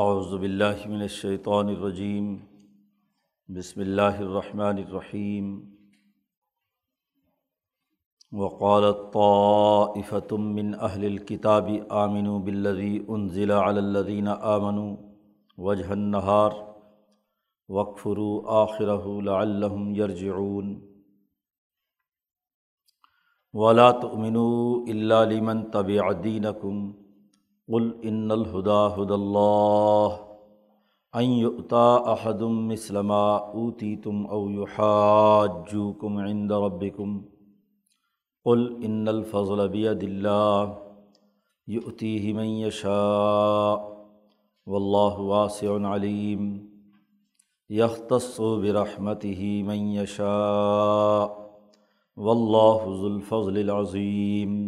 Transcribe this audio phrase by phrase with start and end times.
[0.00, 2.36] اعوذ باللہ من الشیطان الرجیم،
[3.48, 5.60] بسم اللہ الرحمن الرحیم
[8.32, 14.96] وقالت طائفة من اہل الكتاب آمنوا بالذی انزل على الذین آمنوا
[15.58, 16.50] وجہ النہار
[17.68, 20.80] وکفروا آخرہ لعلہم یرجعون۔
[23.52, 27.07] ولا تؤمنوا الا لمن تبع دینکم۔
[27.68, 30.16] قل ان الہدا ہد اللہ
[31.14, 37.18] ان یؤتا احد مثل ما اوتیتم او یحاجوکم عند ربکم
[38.46, 40.72] قل ان الفضل بید اللہ
[41.68, 43.76] یؤتیہ من یشاء
[44.66, 46.50] واللہ واسع علیم
[47.70, 51.26] یختص برحمتہ من یشاء
[52.16, 54.58] واللہ ذو الفضل العظیم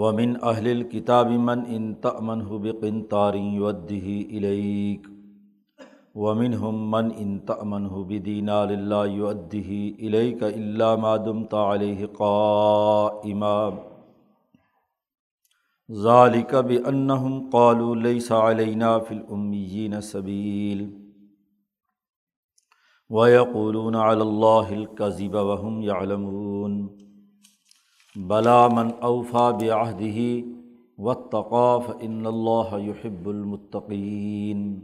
[0.00, 4.06] ومن اہل الکتاب من ان تأمن بقن تاری ودہ
[4.36, 5.06] الیک
[6.24, 9.70] ومن ہم من ان تأمن بدین اللہ یودہ
[10.06, 13.56] الیک اللہ مادم تعلیہ قائما.
[15.88, 20.84] ذالک بأنہم قالوا لیس علینا فی الامیین سبیل
[23.10, 26.78] ویقولون علی اللہ الكذب وهم یعلمون
[28.16, 30.18] بلا من اوفا بعہدہ
[30.98, 34.80] واتقاف ان اللہ يحب المتقین۔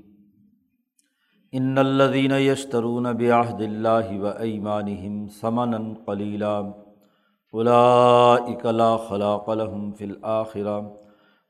[1.52, 6.72] ان الذين يشترون بعهد الله وأيمانهم ثمنا قليلا
[7.54, 10.92] أولئك لا خلاق لهم في الآخرة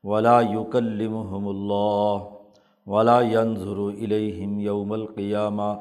[0.03, 2.31] ولا يكلمهم الله
[2.87, 5.79] ولا ينظر إليهم يوم القيامة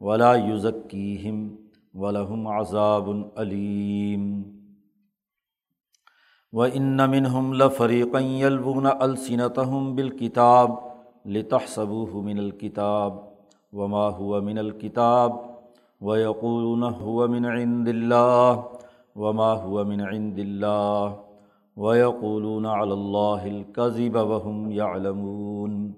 [0.00, 1.56] ولا يزكيهم
[1.94, 4.61] ولهم عذاب أليم
[6.52, 10.74] و ان من منہم لفریقن یلبون السنتہم بالکتاب
[11.36, 13.18] لتحسبوه من الکتاب
[13.80, 15.40] وما هو من الکتاب
[16.00, 18.64] ويقولون هو من عند الله
[19.16, 25.92] وما هو من عند اللہ الله ويقولون على الله الكذب وهم يعلمون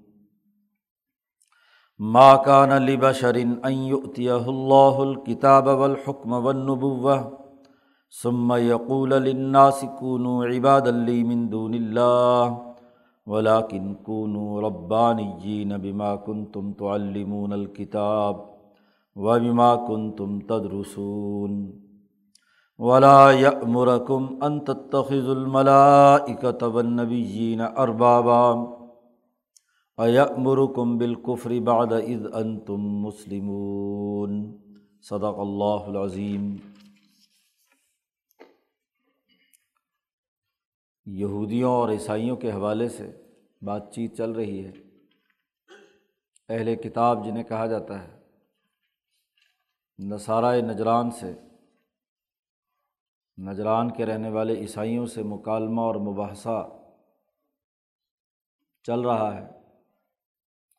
[1.99, 7.44] ما كان لبشر ان يؤتيه الله الكتاب والحكم والنبوة
[8.23, 12.43] ثم يقول للناس كونوا عباد لي من دون الله،
[13.27, 18.37] ولكن كونوا ربانيين بما كنتم تعلمون الكتاب
[19.17, 21.53] وبما كنتم تدرسون.
[22.79, 28.45] ولا يأمركم أن تتخذوا الملائكة والنبيين أربابا،
[30.01, 34.31] أيأمركم بالكفر بعد إذ أنتم مسلمون.
[35.01, 36.74] صدق الله العظيم.
[41.07, 43.23] یہودیوں اور عیسائیوں کے حوالے سے
[43.63, 44.73] بات چیت چل رہی ہے۔
[46.49, 48.21] اہل کتاب جنہیں کہا جاتا ہے
[49.99, 51.35] نصارۂ نجران سے،
[53.39, 56.71] نجران کے رہنے والے عیسائیوں سے مکالمہ اور مباحثہ
[58.83, 59.49] چل رہا ہے۔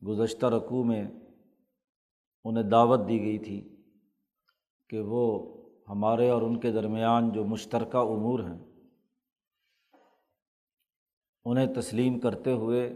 [0.07, 1.07] گزشتہ رقوع میں
[2.45, 3.83] انہیں دعوت دی گئی تھی
[4.89, 5.55] کہ وہ
[5.89, 8.74] ہمارے اور ان کے درمیان جو مشترکہ امور ہیں
[11.45, 12.93] انہیں تسلیم کرتے ہوئے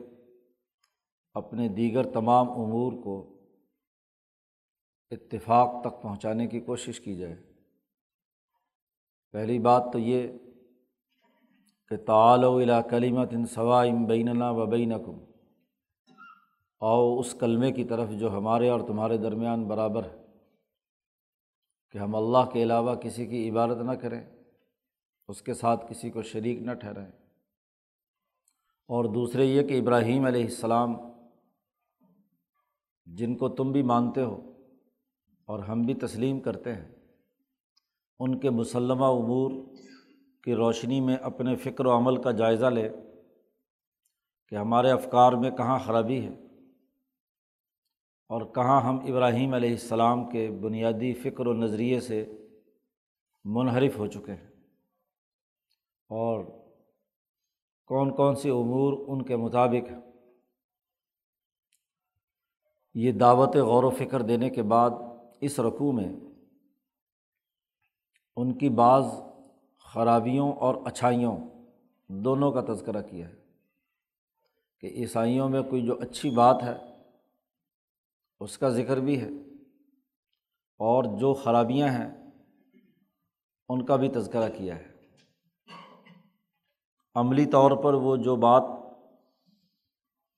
[1.36, 3.16] اپنے دیگر تمام امور کو
[5.12, 7.36] اتفاق تک پہنچانے کی کوشش کی جائے۔
[9.34, 10.28] پہلی بات تو یہ
[11.92, 15.18] کہ تعال و الا کلیمت ان ثوائم بیننا و بینکم،
[16.82, 20.18] آؤ اس کلمے کی طرف جو ہمارے اور تمہارے درمیان برابر ہے،
[21.92, 24.22] کہ ہم اللہ کے علاوہ کسی کی عبادت نہ کریں،
[25.28, 27.12] اس کے ساتھ کسی کو شریک نہ ٹھہرائیں۔
[28.90, 30.94] اور دوسرے یہ کہ ابراہیم علیہ السلام،
[33.06, 34.54] جن کو تم بھی مانتے ہو
[35.46, 36.96] اور ہم بھی تسلیم کرتے ہیں،
[38.20, 39.52] ان کے مسلمہ امور
[40.44, 42.90] کی روشنی میں اپنے فکر و عمل کا جائزہ لے
[44.48, 46.34] کہ ہمارے افکار میں کہاں خرابی ہے
[48.30, 52.48] اور کہاں ہم ابراہیم علیہ السلام کے بنیادی فکر و نظریے سے
[53.44, 54.48] منحرف ہو چکے ہیں۔
[56.10, 56.59] اور
[57.90, 59.92] کون کون سے امور ان کے مطابق
[62.94, 64.90] یہ دعوت غور و فکر دینے کے بعد
[65.42, 66.10] اس رقوع میں
[68.36, 69.04] ان کی بعض
[69.80, 71.38] خرابیوں اور اچھائیوں
[72.08, 73.36] دونوں کا تذکرہ کیا ہے
[74.80, 76.78] کہ عیسائیوں میں کوئی جو اچھی بات ہے،
[78.40, 79.30] اس کا ذکر بھی ہے
[80.80, 82.30] اور جو خرابیاں ہیں،
[83.70, 84.99] ان کا بھی تذکرہ کیا ہے۔
[87.20, 88.64] عملی طور پر وہ جو بات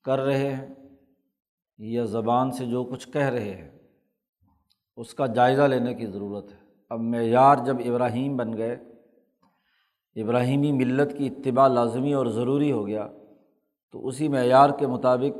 [0.04, 0.74] کر رہے ہیں
[1.78, 3.70] یا زبان سے جو کچھ کہہ رہے ہیں،
[4.96, 6.58] اس کا جائزہ لینے کی ضرورت ہے۔
[6.90, 8.74] اب معیار جب ابراہیم بن گئے،
[10.16, 13.08] ابراہیمی ملت کی اتباع لازمی اور ضروری ہو گیا،
[13.90, 15.38] تو اسی معیار کے مطابق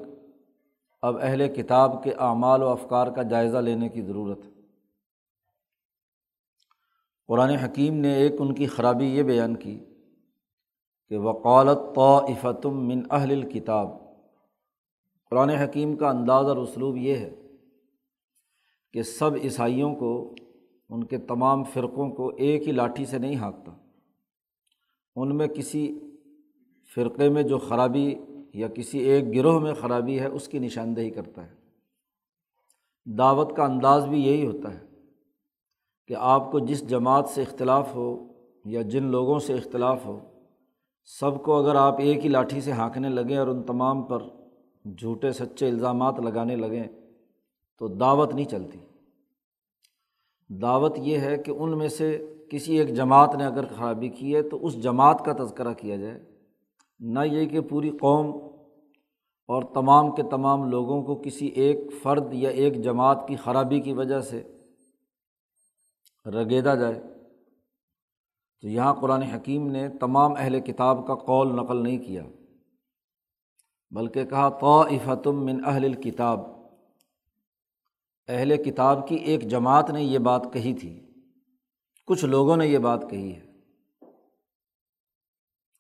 [1.02, 4.50] اب اہل کتاب کے اعمال و افکار کا جائزہ لینے کی ضرورت ہے۔
[7.26, 9.84] قرآن حکیم نے ایک ان کی خرابی یہ بیان کی
[11.12, 13.88] کہ وقالت طافتم من اہل الکتاب
[15.30, 17.34] قرآن حکیم کا انداز اور اسلوب یہ ہے
[18.92, 20.34] کہ سب عیسائیوں کو،
[20.88, 23.72] ان کے تمام فرقوں کو ایک ہی لاٹھی سے نہیں ہانکتا
[25.14, 26.00] ان میں کسی
[26.94, 28.14] فرقے میں جو خرابی
[28.54, 31.54] یا کسی ایک گروہ میں خرابی ہے، اس کی نشاندہی کرتا ہے۔
[33.18, 34.86] دعوت کا انداز بھی یہی ہوتا ہے
[36.06, 38.28] کہ آپ کو جس جماعت سے اختلاف ہو
[38.64, 40.31] یا جن لوگوں سے اختلاف ہو
[41.04, 44.22] سب کو اگر آپ ایک ہی لاٹھی سے ہانکنے لگیں اور ان تمام پر
[44.98, 46.84] جھوٹے سچے الزامات لگانے لگیں،
[47.78, 48.78] تو دعوت نہیں چلتی۔
[50.48, 54.42] دعوت یہ ہے کہ ان میں سے کسی ایک جماعت نے اگر خرابی کی ہے
[54.42, 56.24] تو اس جماعت کا تذکرہ کیا جائے۔
[57.00, 58.26] نہ یہ کہ پوری قوم
[59.48, 63.92] اور تمام کے تمام لوگوں کو کسی ایک فرد یا ایک جماعت کی خرابی کی
[63.92, 64.42] وجہ سے
[66.26, 67.11] رگیدا جائے۔
[68.62, 72.22] تو یہاں قرآن حکیم نے تمام اہل کتاب کا قول نقل نہیں کیا،
[73.90, 76.40] بلکہ کہا طافتم من اہل الکتاب۔
[78.28, 81.06] اہل کتاب کی ایک جماعت نے یہ بات کہی تھی،
[82.06, 83.40] کچھ لوگوں نے یہ بات کہی ہے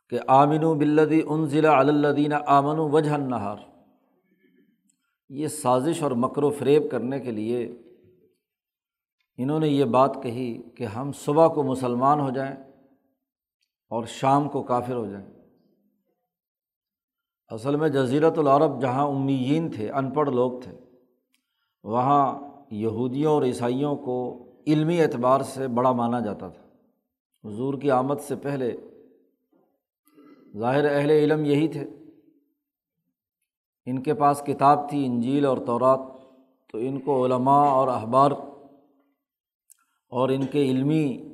[0.08, 3.56] کہ آمن و بلدی ان ضلع اللّین آمن و وجہ نہار
[5.28, 7.78] یہ سازش اور مکر و فریب کرنے کے لیے
[9.36, 12.71] انہوں نے یہ بات کہی کہ ہم صبح کو مسلمان ہو جائیں
[13.92, 15.26] اور شام کو کافر ہو جائیں۔
[17.48, 20.78] اصل میں جزیرت العرب جہاں امیین تھے، ان پڑھ لوگ تھے،
[21.84, 22.38] وہاں
[22.70, 26.62] یہودیوں اور عیسائیوں کو علمی اعتبار سے بڑا مانا جاتا تھا۔
[27.48, 28.76] حضور کی آمد سے پہلے
[30.58, 31.90] ظاہر اہل علم یہی تھے۔
[33.86, 36.00] ان کے پاس کتاب تھی، انجیل اور تورات،
[36.72, 38.30] تو ان کو علماء اور اخبار
[40.08, 41.31] اور ان کے علمی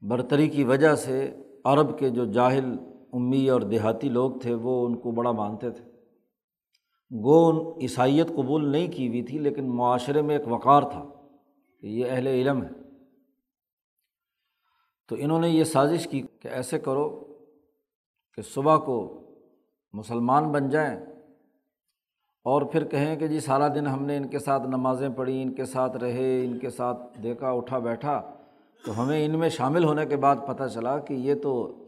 [0.00, 1.34] برتری کی وجہ سے
[1.64, 2.76] عرب کے جو جاہل،
[3.12, 5.84] امی اور دیہاتی لوگ تھے، وہ ان کو بڑا مانتے تھے۔
[7.22, 11.04] گو ان عیسائیت قبول نہیں کی ہوئی تھی، لیکن معاشرے میں ایک وقار تھا
[11.80, 12.68] کہ یہ اہل علم ہے
[15.08, 17.24] تو انہوں نے یہ سازش کی کہ ایسے کرو
[18.34, 19.22] کہ صبح کو
[19.92, 21.00] مسلمان بن جائیں
[22.44, 25.54] اور پھر کہیں کہ جی سارا دن ہم نے ان کے ساتھ نمازیں پڑھی، ان
[25.54, 28.32] کے ساتھ رہے، ان کے ساتھ دیکھا، اٹھا، بیٹھا۔
[28.84, 31.84] تو ہمیں ان میں شامل ہونے کے بعد پتہ چلا کہ یہ تو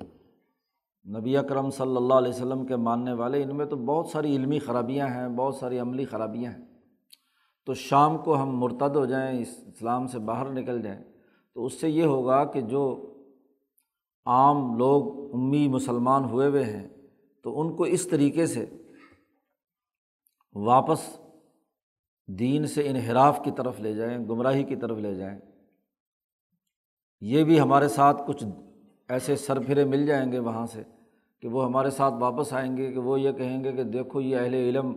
[1.18, 4.58] نبی اکرم صلی اللہ علیہ وسلم کے ماننے والے، ان میں تو بہت ساری علمی
[4.58, 6.64] خرابیاں ہیں، بہت ساری عملی خرابیاں ہیں۔
[7.66, 11.04] تو شام کو ہم مرتد ہو جائیں، اسلام سے باہر نکل جائیں،
[11.54, 13.14] تو اس سے یہ ہوگا کہ جو
[14.26, 16.88] عام لوگ، امی مسلمان ہوئے ہوئے ہیں،
[17.42, 18.66] تو ان کو اس طریقے سے
[20.54, 21.20] واپس
[22.26, 25.38] دین سے انحراف کی طرف لے جائیں، گمراہی کی طرف لے جائیں۔
[27.20, 28.44] یہ بھی ہمارے ساتھ کچھ
[29.08, 30.82] ایسے سر پھرے مل جائیں گے وہاں سے
[31.40, 34.36] کہ وہ ہمارے ساتھ واپس آئیں گے کہ وہ یہ کہیں گے کہ دیکھو یہ
[34.36, 34.92] اہل علم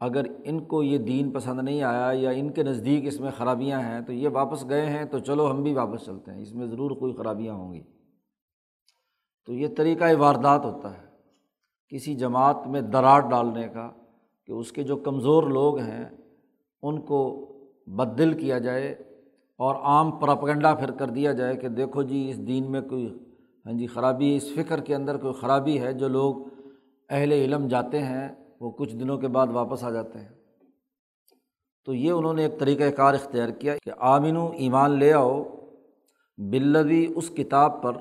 [0.00, 3.80] اگر ان کو یہ دین پسند نہیں آیا یا ان کے نزدیک اس میں خرابیاں
[3.80, 6.66] ہیں تو یہ واپس گئے ہیں تو چلو ہم بھی واپس چلتے ہیں، اس میں
[6.66, 7.82] ضرور کوئی خرابیاں ہوں گی۔
[9.46, 11.06] تو یہ طریقۂ واردات ہوتا ہے
[11.88, 13.90] کسی جماعت میں دراڑ ڈالنے کا
[14.46, 16.04] کہ اس کے جو کمزور لوگ ہیں
[16.82, 17.46] ان کو
[17.86, 18.94] بد دل کیا جائے
[19.60, 23.18] اور عام پراپگنڈا پھر کر دیا جائے کہ دیکھو جی اس دین میں کوئی
[23.66, 26.36] ہاں جی خرابی، اس فکر کے اندر کوئی خرابی ہے، جو لوگ
[27.08, 28.28] اہل علم جاتے ہیں،
[28.60, 30.28] وہ کچھ دنوں کے بعد واپس آ جاتے ہیں۔
[31.84, 35.42] تو یہ انہوں نے ایک طریقۂ کار اختیار کیا کہ آمین و ایمان لے آؤ
[36.38, 37.96] بلوی اس کتاب پر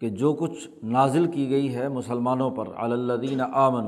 [0.00, 3.86] کہ جو کچھ نازل کی گئی ہے مسلمانوں پر اللّین آمن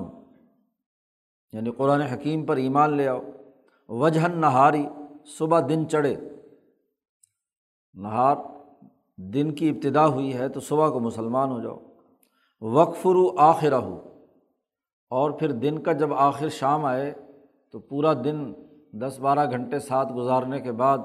[1.52, 3.20] یعنی قرآن حکیم پر ایمان لے آؤ۔
[3.88, 4.86] وجہ نہاری
[5.26, 6.16] صبح دن چڑھے۔
[7.94, 8.36] نہار
[9.16, 11.78] دن کی ابتدا ہوئی ہے تو صبح کو مسلمان ہو جاؤ۔
[12.60, 14.00] وقف رو آخرہ ہو
[15.10, 17.14] اور پھر دن کا جب آخر شام آئے
[17.72, 18.52] تو پورا دن
[18.92, 20.98] دس بارہ گھنٹے ساتھ گزارنے کے بعد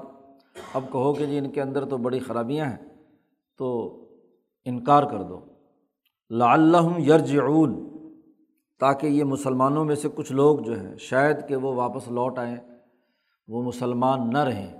[0.74, 2.88] اب کہو کہ جی ان کے اندر تو بڑی خرابیاں ہیں
[3.58, 3.98] تو
[4.64, 5.40] انکار کر دو۔
[6.30, 7.96] لعلہم یرجعون۔
[8.80, 12.56] تاکہ یہ مسلمانوں میں سے کچھ لوگ جو ہیں شاید کہ وہ واپس لوٹ آئیں۔
[13.48, 14.74] وہ مسلمان نہ رہیں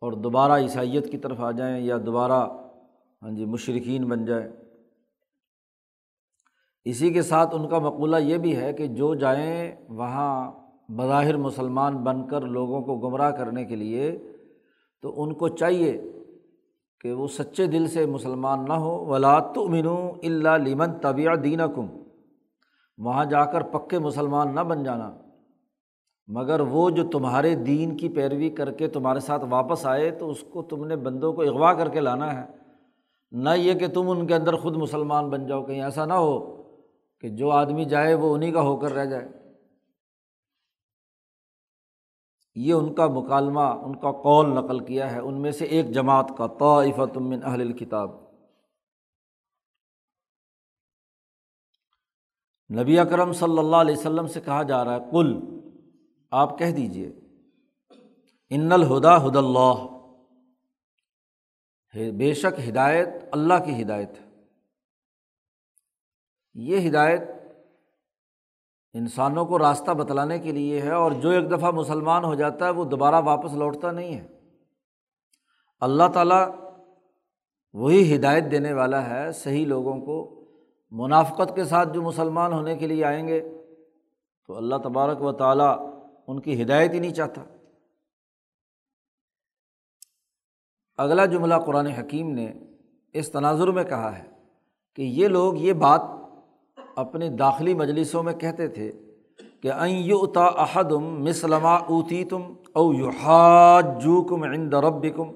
[0.00, 2.46] اور دوبارہ عیسائیت کی طرف آ جائیں یا دوبارہ
[3.22, 4.48] ہاں جی مشرقین بن جائیں۔
[6.84, 10.52] اسی کے ساتھ ان کا مقولہ یہ بھی ہے کہ جو جائیں وہاں
[10.88, 14.32] بظاہر مسلمان بن کر لوگوں کو گمراہ کرنے کے لیے،
[15.02, 16.12] تو ان کو چاہیے
[17.00, 21.60] کہ وہ سچے دل سے مسلمان نہ ہو ولاد تو منو اللہ لیمن طبیع دین
[21.74, 21.86] کم
[22.98, 25.16] وہاں جا کر پکے مسلمان نہ بن جانا۔
[26.28, 30.44] مگر وہ جو تمہارے دین کی پیروی کر کے تمہارے ساتھ واپس آئے، تو اس
[30.50, 32.52] کو تم نے بندوں کو اغوا کر کے لانا ہے۔
[33.32, 36.62] نہ یہ کہ تم ان کے اندر خود مسلمان بن جاؤ، کہیں ایسا نہ ہو
[37.20, 39.28] کہ جو آدمی جائے وہ انہیں کا ہو کر رہ جائے۔
[42.54, 46.32] یہ ان کا مکالمہ، ان کا قول نقل کیا ہے۔ ان میں سے ایک جماعت
[46.38, 48.10] کا طائفۃ من اہل الکتاب۔
[52.80, 55.53] نبی اکرم صلی اللہ علیہ وسلم سے کہا جا رہا ہے کل
[56.34, 57.12] آپ کہہ دیجیے
[58.50, 59.86] ان الہدا ہد اللہ
[62.16, 64.10] بے شک ہدایت اللہ کی ہدایت
[66.54, 67.20] یہ ہدایت
[68.94, 72.70] انسانوں کو راستہ بتلانے کے لیے ہے اور جو ایک دفعہ مسلمان ہو جاتا ہے،
[72.70, 74.26] وہ دوبارہ واپس لوٹتا نہیں ہے۔
[75.80, 76.48] اللہ تعالیٰ
[77.72, 80.44] وہی ہدایت دینے والا ہے صحیح لوگوں کو۔
[80.90, 83.40] منافقت کے ساتھ جو مسلمان ہونے کے لیے آئیں گے،
[84.46, 85.93] تو اللہ تبارک و تعالیٰ
[86.28, 87.44] ان کی ہدایت ہی نہیں چاہتا۔
[90.96, 92.52] اگلا جملہ قرآن حکیم نے
[93.12, 94.30] اس تناظر میں کہا ہے
[94.96, 96.00] کہ یہ لوگ یہ بات
[96.96, 98.92] اپنی داخلی مجلسوں میں کہتے تھے
[99.62, 105.30] کہ اتا احدم مسلمہ اوتی تم او یو کم عند ربکم۔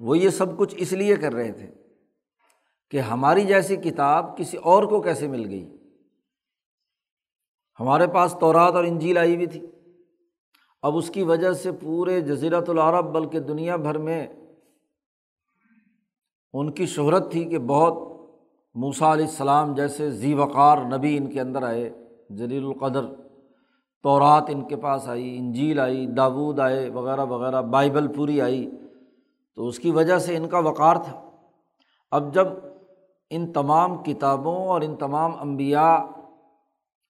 [0.00, 1.70] وہ یہ سب کچھ اس لیے کر رہے تھے
[2.90, 5.79] کہ ہماری جیسی کتاب کسی اور کو کیسے مل گئی؟
[7.80, 9.66] ہمارے پاس تورات اور انجیل آئی ہوئی تھی۔
[10.82, 14.26] اب اس کی وجہ سے پورے جزیرت العرب بلکہ دنیا بھر میں
[16.52, 18.20] ان کی شہرت تھی کہ بہت
[18.74, 21.90] موسا علیہ السلام جیسے ذی وقار نبی ان کے اندر آئے،
[22.30, 23.06] جلیل القدر۔
[24.02, 28.70] تورات ان کے پاس آئی، انجیل آئی، داود آئے وغیرہ وغیرہ، بائبل پوری آئی۔
[29.56, 31.30] تو اس کی وجہ سے ان کا وقار تھا۔
[32.10, 32.46] اب جب
[33.30, 35.98] ان تمام کتابوں اور ان تمام انبیاء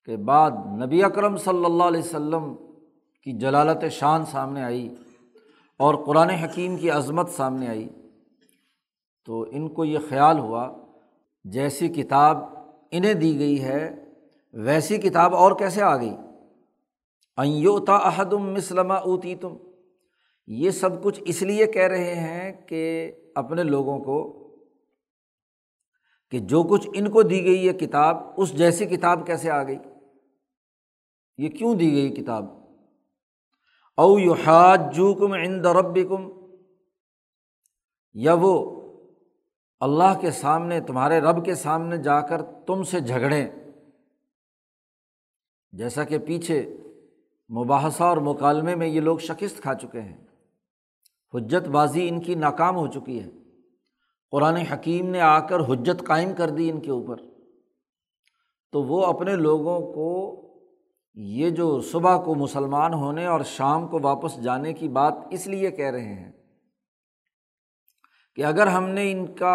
[0.06, 0.50] کے بعد
[0.82, 2.54] نبی اکرم صلی اللہ علیہ و سلم
[3.22, 4.88] کی جلالت شان سامنے آئی
[5.80, 7.88] اور قرآن حکیم کی عظمت سامنے آئی
[9.28, 10.68] تو ان کو یہ خیال ہوا،
[11.44, 12.38] جیسی کتاب
[12.90, 13.90] انہیں دی گئی ہے،
[14.54, 16.14] ویسی کتاب اور کیسے آ گئی؟
[17.38, 19.56] ایوتا احدم مسلمہ اوتی تم
[20.48, 24.18] یہ سب کچھ اس لیے کہہ رہے ہیں کہ اپنے لوگوں کو،
[26.30, 29.78] کہ جو کچھ ان کو دی گئی یہ کتاب، اس جیسی کتاب کیسے آ گئی؟
[31.40, 32.44] یہ کیوں دی گئی کتاب؟
[33.96, 36.30] او یو حاج جو کم ان درب کم
[38.12, 38.80] یا وہ
[39.80, 43.48] اللہ کے سامنے، تمہارے رب کے سامنے جا کر تم سے جھگڑیں۔
[45.72, 46.76] جیسا کہ پیچھے
[47.50, 50.24] مباحثہ اور مکالمے میں یہ لوگ شکست کھا چکے ہیں۔
[51.34, 53.30] حجت بازی ان کی ناکام ہو چکی ہے۔
[54.30, 57.16] قرآن حکیم نے آ کر حجت قائم کر دی ان کے اوپر۔
[58.72, 60.36] تو وہ اپنے لوگوں کو
[61.16, 65.70] یہ جو صبح کو مسلمان ہونے اور شام کو واپس جانے کی بات اس لیے
[65.70, 66.30] کہہ رہے ہیں
[68.34, 69.54] کہ اگر ہم نے ان کا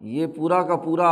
[0.00, 1.10] یہ پورا کا پورا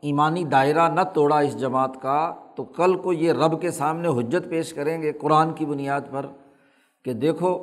[0.00, 4.48] ایمانی دائرہ نہ توڑا اس جماعت کا، تو کل کو یہ رب کے سامنے حجت
[4.50, 6.26] پیش کریں گے قرآن کی بنیاد پر
[7.04, 7.56] کہ دیکھو،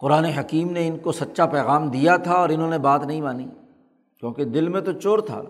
[0.00, 3.46] قرآن حکیم نے ان کو سچا پیغام دیا تھا اور انہوں نے بات نہیں مانی،
[4.22, 5.42] کیونکہ دل میں تو چور تھا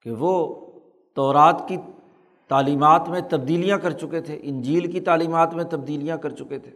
[0.00, 0.34] کہ وہ
[1.16, 1.76] تورات کی
[2.48, 6.70] تعلیمات میں تبدیلیاں کر چکے تھے، انجیل کی تعلیمات میں تبدیلیاں کر چکے تھے۔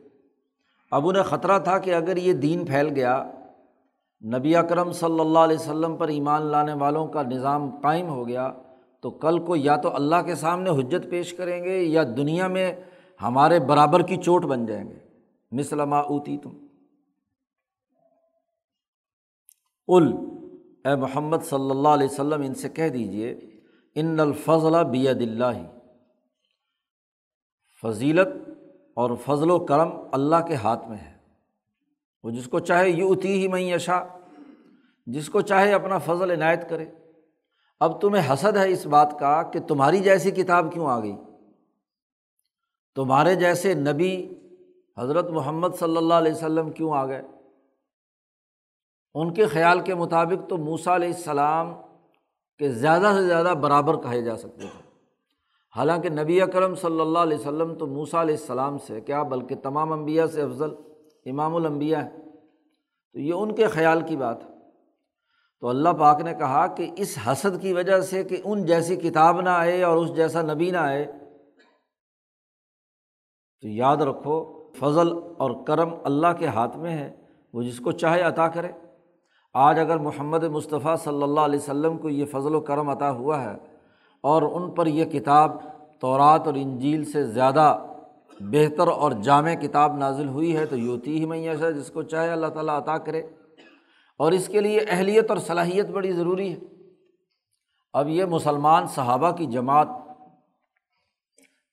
[0.90, 3.24] اب انہیں خطرہ تھا کہ اگر یہ دین پھیل گیا،
[4.22, 8.52] نبی اکرم صلی اللہ علیہ وسلم پر ایمان لانے والوں کا نظام قائم ہو گیا،
[9.00, 12.72] تو کل کو یا تو اللہ کے سامنے حجت پیش کریں گے یا دنیا میں
[13.22, 14.98] ہمارے برابر کی چوٹ بن جائیں گے۔
[15.52, 16.58] مسلمہ اوتی تم
[19.88, 20.12] ال
[20.84, 23.34] اے محمد صلی اللہ علیہ وسلم، ان سے کہہ دیجیے
[23.94, 25.76] ان الفضل بید اللہ۔
[27.82, 28.28] فضیلت
[28.94, 31.18] اور فضل و کرم اللہ کے ہاتھ میں ہے۔
[32.22, 34.04] وہ جس کو چاہے یو اتی ہی میں یشا
[35.06, 36.86] جس کو چاہے اپنا فضل عنایت کرے۔
[37.80, 41.16] اب تمہیں حسد ہے اس بات کا کہ تمہاری جیسی کتاب کیوں آ گئی؟
[42.94, 44.34] تمہارے جیسے نبی
[44.98, 47.22] حضرت محمد صلی اللہ علیہ وسلم کیوں آ گئے؟
[49.14, 51.74] ان کے خیال کے مطابق تو موسا علیہ السلام
[52.60, 54.88] کے زیادہ سے زیادہ برابر کہے جا سکتے تھے۔
[55.76, 59.92] حالانکہ نبی اکرم صلی اللہ علیہ وسلم تو موسا علیہ السلام سے، کیا بلکہ تمام
[59.92, 60.70] انبیاء سے افضل
[61.26, 62.10] امام الانبیاء ہے
[63.12, 64.48] تو یہ ان کے خیال کی بات ہے۔
[65.60, 69.40] تو اللہ پاک نے کہا کہ اس حسد کی وجہ سے کہ ان جیسی کتاب
[69.40, 71.04] نہ آئے اور اس جیسا نبی نہ آئے،
[73.60, 77.12] تو یاد رکھو، فضل اور کرم اللہ کے ہاتھ میں ہے،
[77.52, 78.68] وہ جس کو چاہے عطا کرے۔
[79.54, 83.42] آج اگر محمد مصطفیٰ صلی اللہ علیہ وسلم کو یہ فضل و کرم عطا ہوا
[83.44, 83.56] ہے
[84.20, 85.56] اور ان پر یہ کتاب
[86.00, 87.86] تورات اور انجیل سے زیادہ
[88.40, 92.46] بہتر اور جامع کتاب نازل ہوئی ہے تو یوتی ہی میسر جس کو چاہے اللہ
[92.46, 93.22] تعالیٰ عطا کرے۔
[94.16, 96.58] اور اس کے لیے اہلیت اور صلاحیت بڑی ضروری ہے۔
[97.92, 99.88] اب یہ مسلمان صحابہ کی جماعت،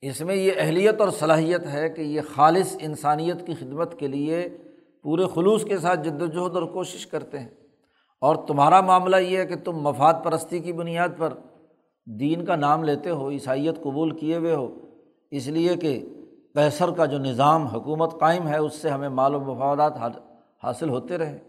[0.02, 4.58] اس میں یہ اہلیت اور صلاحیت ہے کہ یہ خالص انسانیت کی خدمت کے لیے
[5.04, 7.67] پورے خلوص کے ساتھ جد وجہد اور کوشش کرتے ہیں۔
[8.22, 11.34] اور تمہارا معاملہ یہ ہے کہ تم مفاد پرستی کی بنیاد پر
[12.06, 14.76] دین کا نام لیتے ہو، عیسائیت قبول کیے ہوئے ہو۔
[15.32, 16.06] اس لیے کہ
[16.54, 19.94] کیسر کا جو نظام، حکومت قائم ہے، اس سے ہمیں مال و مفادات
[20.64, 21.40] حاصل ہوتے رہے۔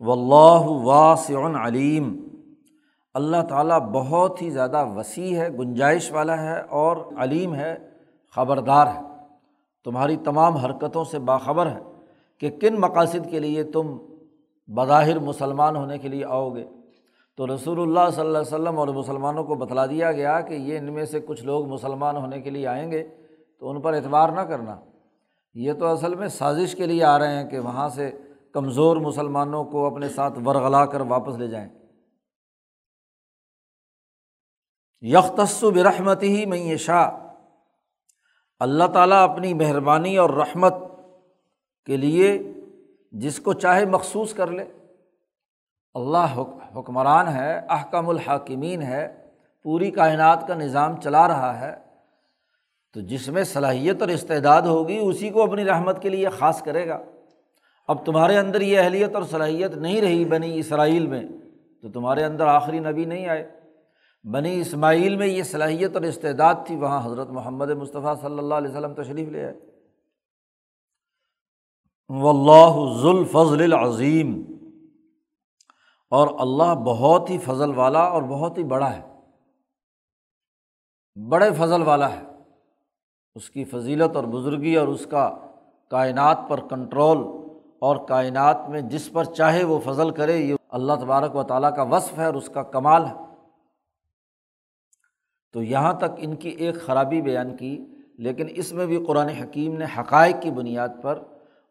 [0.00, 2.28] و اللہ واسع علیم۔
[3.14, 7.76] اللہ تعالیٰ بہت ہی زیادہ وسیع ہے، گنجائش والا ہے اور علیم ہے،
[8.34, 9.00] خبردار ہے۔
[9.84, 11.78] تمہاری تمام حرکتوں سے باخبر ہے
[12.38, 13.96] کہ کن مقاصد کے لیے تم
[14.66, 16.64] بظاہر مسلمان ہونے کے لیے آؤ گے۔
[17.36, 20.78] تو رسول اللہ صلی اللہ علیہ وسلم اور مسلمانوں کو بتلا دیا گیا کہ یہ
[20.78, 23.08] ان میں سے کچھ لوگ مسلمان ہونے کے لیے آئیں گے،
[23.58, 24.80] تو ان پر اعتبار نہ کرنا۔
[25.54, 28.10] یہ تو اصل میں سازش کے لیے آ رہے ہیں کہ وہاں سے
[28.52, 31.68] کمزور مسلمانوں کو اپنے ساتھ ورغلا کر واپس لے جائیں۔
[35.00, 37.10] یکتس برحمتی ہی میں شاہ
[38.58, 40.74] اللہ تعالیٰ اپنی مہربانی اور رحمت
[41.86, 42.42] کے لیے
[43.18, 44.64] جس کو چاہے مخصوص کر لے۔
[45.94, 46.42] اللہ
[46.76, 49.26] حکمران ہے، احکم الحاکمین ہے،
[49.62, 51.74] پوری کائنات کا نظام چلا رہا ہے۔
[52.94, 56.88] تو جس میں صلاحیت اور استعداد ہوگی، اسی کو اپنی رحمت کے لیے خاص کرے
[56.88, 56.98] گا۔
[57.88, 61.24] اب تمہارے اندر یہ اہلیت اور صلاحیت نہیں رہی بنی اسرائیل میں،
[61.82, 63.50] تو تمہارے اندر آخری نبی نہیں آئے۔
[64.24, 68.70] بنی اسماعیل میں یہ صلاحیت اور استعداد تھی، وہاں حضرت محمد مصطفیٰ صلی اللہ علیہ
[68.70, 69.65] وسلم تشریف لے آئے۔
[72.08, 74.42] و اللہ ذوالفضل العظیم۔
[76.10, 79.20] اور اللہ بہت ہی فضل والا اور بہت ہی بڑا ہے۔
[81.28, 82.22] بڑے فضل والا ہے۔
[83.34, 85.38] اس کی فضیلت اور بزرگی اور اس کا
[85.90, 87.18] کائنات پر کنٹرول
[87.80, 91.82] اور کائنات میں جس پر چاہے وہ فضل کرے، یہ اللہ تبارک و تعالیٰ کا
[91.82, 93.14] وصف ہے اور اس کا کمال ہے۔
[95.52, 97.84] تو یہاں تک ان کی ایک خرابی بیان کی،
[98.18, 101.22] لیکن اس میں بھی قرآن حکیم نے حقائق کی بنیاد پر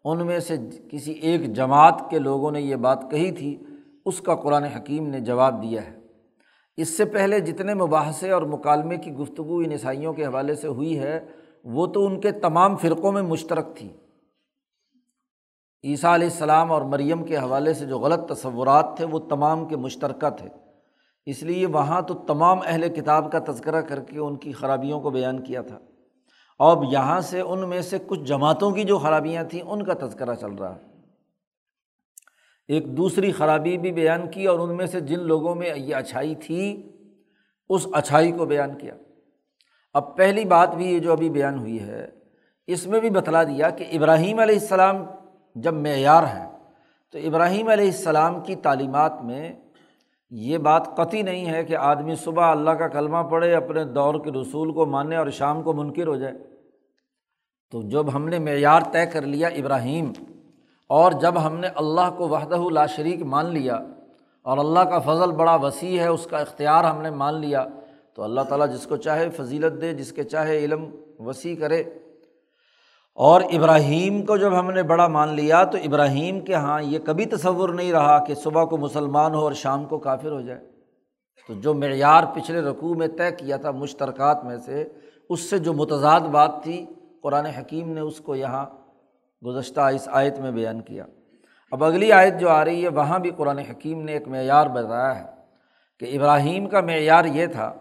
[0.06, 0.58] ان میں سے
[0.92, 3.64] کسی ایک جماعت کے لوگوں نے یہ بات کہی تھی،
[4.06, 5.98] اس کا قرآن حکیم نے جواب دیا ہے۔
[6.78, 11.00] اس سے پہلے جتنے مباحثے اور مکالمے کی گفتگو ان عیسائیوں کے حوالے سے ہوئی
[11.00, 11.26] ہے،
[11.64, 13.90] وہ تو ان کے تمام فرقوں میں مشترک تھی۔
[15.84, 19.76] عیسیٰ علیہ السلام اور مریم کے حوالے سے جو غلط تصورات تھے، وہ تمام کے
[19.76, 20.50] مشترکہ تھے۔
[21.26, 25.10] اس لیے وہاں تو تمام اہل کتاب کا تذکرہ کر کے ان کی خرابیوں کو
[25.10, 25.80] بیان کیا تھا۔
[26.60, 30.36] اب یہاں سے ان میں سے کچھ جماعتوں کی جو خرابیاں تھیں، ان کا تذکرہ
[30.36, 30.96] چل رہا۔ ہے
[32.68, 36.36] ایک دوسری خرابی بھی بیان کی اور ان میں سے جن لوگوں میں یہ اچھائی
[36.36, 36.92] تھی،
[37.70, 38.94] اس اچھائی کو بیان کیا۔
[39.94, 42.10] اب پہلی بات بھی یہ جو ابھی بیان ہوئی ہے،
[42.68, 45.06] اس میں بھی بتلا دیا کہ ابراہیم علیہ السلام
[45.56, 46.58] جب معیار ہیں،
[47.12, 49.54] تو ابراہیم علیہ السلام کی تعلیمات میں
[50.32, 54.32] یہ بات قطعی نہیں ہے کہ آدمی صبح اللہ کا کلمہ پڑھے، اپنے دور کے
[54.32, 56.34] رسول کو مانے اور شام کو منکر ہو جائے۔
[57.74, 60.12] تو جب ہم نے معیار طے کر لیا ابراہیم،
[60.90, 63.76] اور جب ہم نے اللہ کو وحدہ لا شریک مان لیا،
[64.46, 67.66] اور اللہ کا فضل بڑا وسیع ہے، اس کا اختیار ہم نے مان لیا،
[68.14, 70.86] تو اللہ تعالیٰ جس کو چاہے فضیلت دے، جس کے چاہے علم
[71.20, 71.84] وسیع کرے۔
[73.16, 77.26] اور ابراہیم کو جب ہم نے بڑا مان لیا تو ابراہیم کے ہاں یہ کبھی
[77.26, 80.60] تصور نہیں رہا کہ صبح کو مسلمان ہو اور شام کو کافر ہو جائے۔
[81.48, 84.84] تو جو معیار پچھلے رقوع میں طے کیا تھا مشترکات میں سے،
[85.30, 86.86] اس سے جو متضاد بات تھی،
[87.24, 88.66] قرآن حکیم نے اس کو یہاں
[89.46, 91.06] گزشتہ اس آیت میں بیان کیا۔
[91.72, 95.20] اب اگلی آیت جو آ رہی ہے، وہاں بھی قرآن حکیم نے ایک معیار بتایا
[95.20, 95.26] ہے
[96.00, 97.74] کہ ابراہیم کا معیار یہ تھا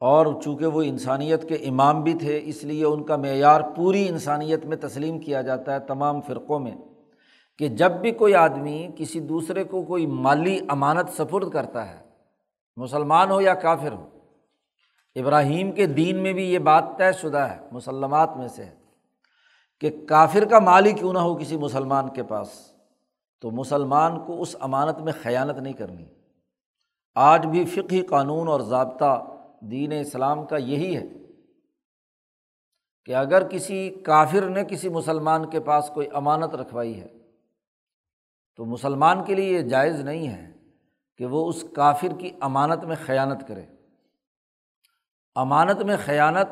[0.00, 4.64] اور چونکہ وہ انسانیت کے امام بھی تھے، اس لیے ان کا معیار پوری انسانیت
[4.64, 6.74] میں تسلیم کیا جاتا ہے تمام فرقوں میں
[7.58, 11.98] کہ جب بھی کوئی آدمی کسی دوسرے کو کوئی مالی امانت سفرد کرتا ہے،
[12.76, 14.08] مسلمان ہو یا کافر ہو،
[15.16, 18.64] ابراہیم کے دین میں بھی یہ بات طے شدہ ہے، مسلمات میں سے،
[19.80, 22.48] کہ کافر کا مال ہی کیوں نہ ہو کسی مسلمان کے پاس،
[23.40, 26.04] تو مسلمان کو اس امانت میں خیانت نہیں کرنی۔
[27.14, 29.12] آج بھی فقی قانون اور ضابطہ
[29.60, 31.06] دین اسلام کا یہی ہے
[33.04, 37.08] کہ اگر کسی کافر نے کسی مسلمان کے پاس کوئی امانت رکھوائی ہے،
[38.56, 40.52] تو مسلمان کے لیے یہ جائز نہیں ہے
[41.16, 43.66] کہ وہ اس کافر کی امانت میں خیانت کرے۔
[45.34, 46.48] امانت میں خیانت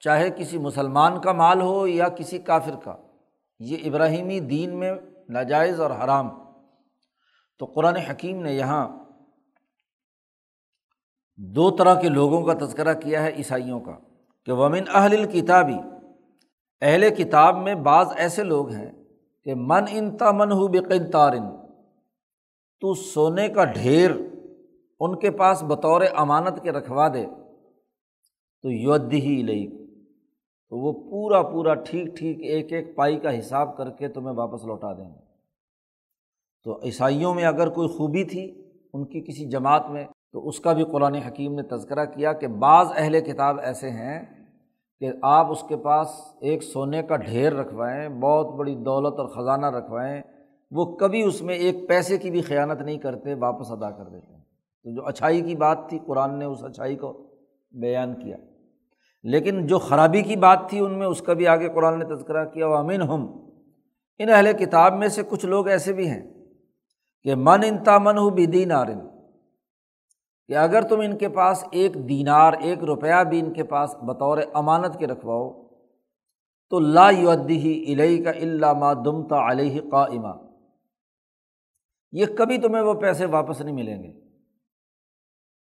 [0.00, 2.96] چاہے کسی مسلمان کا مال ہو یا کسی کافر کا،
[3.58, 4.94] یہ ابراہیمی دین میں
[5.28, 6.28] ناجائز اور حرام۔
[7.58, 9.01] تو قرآن حکیم نے یہاں
[11.38, 13.92] دو طرح کے لوگوں کا تذکرہ کیا ہے عیسائیوں کا
[14.44, 15.78] کہ ومن اہل الکتابی
[16.80, 18.90] اہل کتاب میں بعض ایسے لوگ ہیں
[19.44, 21.50] کہ من ان تمن ہو بقن تارن
[22.80, 24.10] تو سونے کا ڈھیر
[25.00, 27.26] ان کے پاس بطور امانت کے رکھوا دے،
[28.64, 29.66] تو یودھی ہی لئی
[30.68, 34.64] تو وہ پورا پورا ٹھیک ٹھیک ایک ایک پائی کا حساب کر کے تمہیں واپس
[34.64, 35.20] لوٹا دیں گے۔
[36.64, 38.44] تو عیسائیوں میں اگر کوئی خوبی تھی،
[38.92, 42.46] ان کی کسی جماعت میں تو اس کا بھی قرآن حکیم نے تذکرہ کیا کہ
[42.46, 44.22] بعض اہل کتاب ایسے ہیں
[45.00, 46.08] کہ آپ اس کے پاس
[46.40, 50.22] ایک سونے کا ڈھیر رکھوائیں، بہت بڑی دولت اور خزانہ رکھوائیں،
[50.70, 54.32] وہ کبھی اس میں ایک پیسے کی بھی خیانت نہیں کرتے، واپس ادا کر دیتے
[54.32, 54.40] ہیں۔
[54.84, 57.34] تو جو اچھائی کی بات تھی، قرآن نے اس اچھائی کو
[57.72, 58.36] بیان کیا۔
[59.22, 62.44] لیکن جو خرابی کی بات تھی ان میں، اس کا بھی آگے قرآن نے تذکرہ
[62.44, 63.48] کیا۔ وہ امین ہم
[64.18, 66.44] ان اہل کتاب میں سے کچھ لوگ ایسے بھی ہیں
[67.22, 68.98] کہ من انتا من ہو بھی نارن
[70.48, 74.38] کہ اگر تم ان کے پاس ایک دینار، ایک روپیہ بھی ان کے پاس بطور
[74.54, 75.62] امانت کے رکھواؤ،
[76.70, 80.52] تو لا ہی الہی کا اللہ ما دمتا علیہ کا اما
[82.12, 84.20] یہ کبھی تمہیں وہ پیسے واپس نہیں ملیں گے۔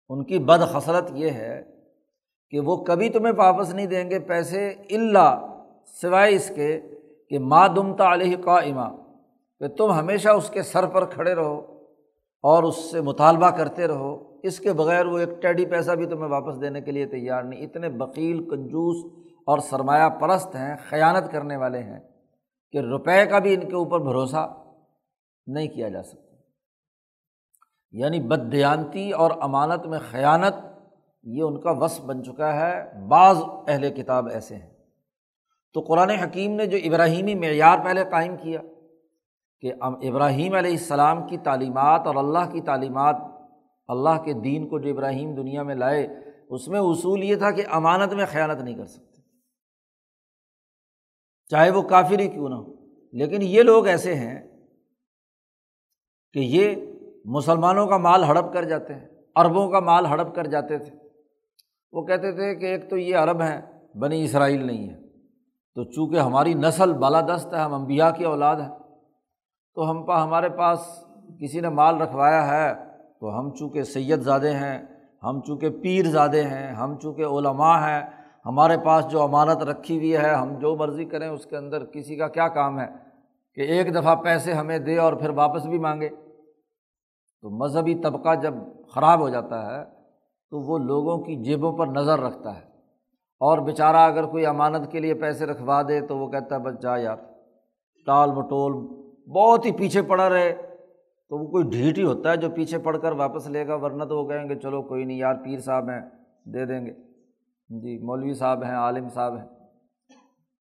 [0.08, 0.62] ان کی بد
[1.14, 1.62] یہ ہے
[2.50, 5.46] کہ وہ کبھی تمہیں واپس نہیں دیں گے پیسے اللہ
[5.87, 6.80] سوائے اس کے
[7.30, 8.60] کہ ماں دمتا علیہ کا
[9.58, 11.82] کہ تم ہمیشہ اس کے سر پر کھڑے رہو
[12.42, 16.30] اور اس سے مطالبہ کرتے رہو۔ اس کے بغیر وہ ایک ٹیڈی پیسہ بھی تمہیں
[16.30, 19.12] واپس دینے کے لیے تیار نہیں، اتنے بکیل کنجوس
[19.46, 22.00] اور سرمایہ پرست ہیں، خیانت کرنے والے ہیں
[22.72, 24.62] کہ روپے کا بھی ان کے اوپر بھروسہ
[25.46, 26.37] نہیں کیا جا سکتا۔
[27.90, 30.54] یعنی بدیانتی اور امانت میں خیانت،
[31.22, 33.37] یہ ان کا وصف بن چکا ہے۔ بعض
[33.68, 34.70] اہل کتاب ایسے ہیں۔
[35.74, 38.61] تو قرآن حکیم نے جو ابراہیمی معیار پہلے قائم کیا
[39.61, 43.16] کہ ابراہیم علیہ السلام کی تعلیمات اور اللہ کی تعلیمات
[43.88, 46.09] اللہ کے دین کو جو ابراہیم دنیا میں لائے،
[46.49, 49.23] اس میں اصول یہ تھا کہ امانت میں خیانت نہیں کر سکتے۔
[51.51, 52.75] چاہے وہ کافر ہی کیوں نہ ہو۔
[53.12, 54.42] لیکن یہ لوگ ایسے ہیں
[56.33, 56.75] کہ یہ
[57.25, 60.99] مسلمانوں کا مال ہڑپ کر جاتے ہیں، عربوں کا مال ہڑپ کر جاتے تھے۔
[61.92, 63.61] وہ کہتے تھے کہ ایک تو یہ عرب ہیں،
[63.99, 65.01] بنی اسرائیل نہیں ہے۔
[65.75, 68.79] تو چونکہ ہماری نسل بالادست ہے، ہم امبیا کی اولاد ہیں،
[69.75, 71.05] تو ہم پا ہمارے پاس
[71.40, 74.83] کسی نے مال رکھوایا ہے تو ہم چونکہ سید زادے ہیں،
[75.22, 78.03] ہم چونکہ پیر زادے ہیں، ہم چونکہ علماء ہیں،
[78.46, 82.16] ہمارے پاس جو امانت رکھی ہوئی ہے، ہم جو مرضی کریں اس کے اندر کسی
[82.16, 82.87] کا کیا کام ہے
[83.55, 86.09] کہ ایک دفعہ پیسے ہمیں دے اور پھر واپس بھی مانگے۔
[87.40, 88.55] تو مذہبی طبقہ جب
[88.88, 89.85] خراب ہو جاتا ہے
[90.50, 92.74] تو وہ لوگوں کی جیبوں پر نظر رکھتا ہے۔
[93.40, 96.83] اور بیچارہ اگر کوئی امانت کے لیے پیسے رکھوا دے تو وہ کہتا ہے بس
[96.83, 97.16] جا یار،
[98.07, 98.72] ٹال مٹول
[99.31, 100.73] بہت ہی پیچھے پڑا رہے۔
[101.28, 104.04] تو وہ کوئی ڈھیٹ ہی ہوتا ہے جو پیچھے پڑھ کر واپس لے گا، ورنہ
[104.04, 106.00] تو وہ کہیں گے، چلو کوئی نہیں، یار پیر صاحب ہیں،
[106.44, 106.92] دے دیں گے۔
[107.68, 109.48] جی مولوی صاحب ہیں، عالم صاحب ہیں۔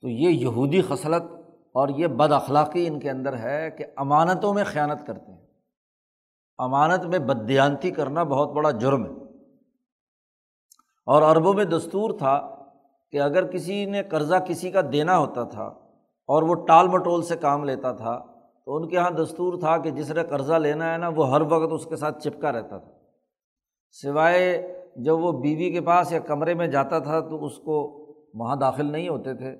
[0.01, 1.23] تو یہ یہودی خصلت
[1.73, 5.41] اور یہ بد اخلاقی ان کے اندر ہے کہ امانتوں میں خیانت کرتے ہیں۔
[6.57, 9.23] امانت میں بدیانتی کرنا بہت بڑا جرم ہے۔
[11.05, 12.55] اور عربوں میں دستور تھا
[13.11, 15.63] کہ اگر کسی نے قرضہ کسی کا دینا ہوتا تھا
[16.27, 18.32] اور وہ ٹال مٹول سے کام لیتا تھا
[18.65, 21.41] تو ان کے یہاں دستور تھا کہ جس نے قرضہ لینا ہے نا، وہ ہر
[21.41, 22.91] وقت اس کے ساتھ چپکا رہتا تھا۔
[23.91, 27.99] سوائے جب وہ بیوی کے پاس یا کمرے میں جاتا تھا تو اس کو
[28.33, 29.55] وہاں داخل نہیں ہوتے تھے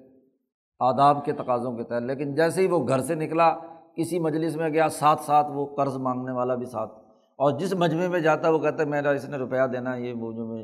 [0.80, 3.56] آداب کے تقاضوں کے تحت۔ لیکن جیسے ہی وہ گھر سے نکلا،
[3.96, 6.92] کسی مجلس میں گیا، ساتھ ساتھ وہ قرض مانگنے والا بھی ساتھ۔
[7.38, 10.14] اور جس مجمے میں جاتا، وہ کہتا ہے، میرا اس نے روپیہ دینا، یہ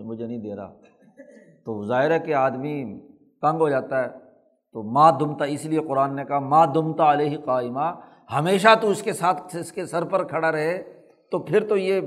[0.03, 0.73] مجھے نہیں دے رہا۔
[1.65, 2.99] تو ظاہر ہے کہ آدمی
[3.41, 4.09] تنگ ہو جاتا ہے۔
[4.73, 7.99] تو ماں دمتا، اس لیے قرآن نے کہا ماں دمتا علیہ قائمہ
[8.33, 12.01] ہمیشہ تو اس کے ساتھ اس کے سر پر کھڑا رہے تو پھر تو یہ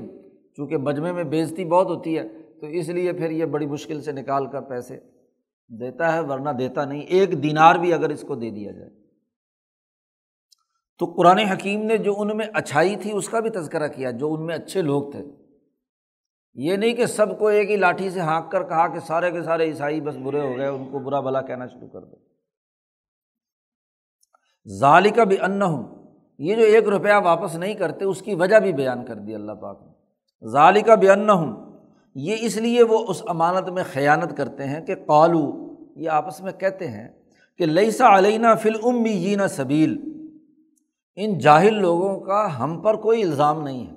[0.57, 4.11] چونکہ مجمے میں بےزتی بہت ہوتی ہے تو اس لیے پھر یہ بڑی مشکل سے
[4.11, 4.99] نکال کر پیسے
[5.79, 8.89] دیتا ہے، ورنہ دیتا نہیں۔ ایک دینار بھی اگر اس کو دے دیا جائے۔
[10.99, 14.33] تو قرآن حکیم نے جو ان میں اچھائی تھی، اس کا بھی تذکرہ کیا، جو
[14.33, 15.19] ان میں اچھے لوگ تھے۔
[16.53, 19.41] یہ نہیں کہ سب کو ایک ہی لاٹھی سے ہانک کر کہا کہ سارے کے
[19.41, 22.15] سارے عیسائی بس برے ہو گئے، ان کو برا بلا کہنا شروع کر دو۔
[24.79, 26.02] ظالی کا بھی ان ہوں
[26.39, 29.51] یہ جو ایک روپیہ واپس نہیں کرتے، اس کی وجہ بھی بیان کر دی اللہ
[29.51, 29.91] پاک نے۔
[30.47, 31.79] ظالی کا بھی ان ہوں
[32.15, 36.51] یہ اس لیے وہ اس امانت میں خیانت کرتے ہیں کہ قالو، یہ آپس میں
[36.51, 37.07] کہتے ہیں
[37.57, 40.13] کہ لئیسا علینہ فل بھی جینا سبیل،
[41.15, 43.93] ان جاہل لوگوں کا ہم پر کوئی الزام نہیں ہے۔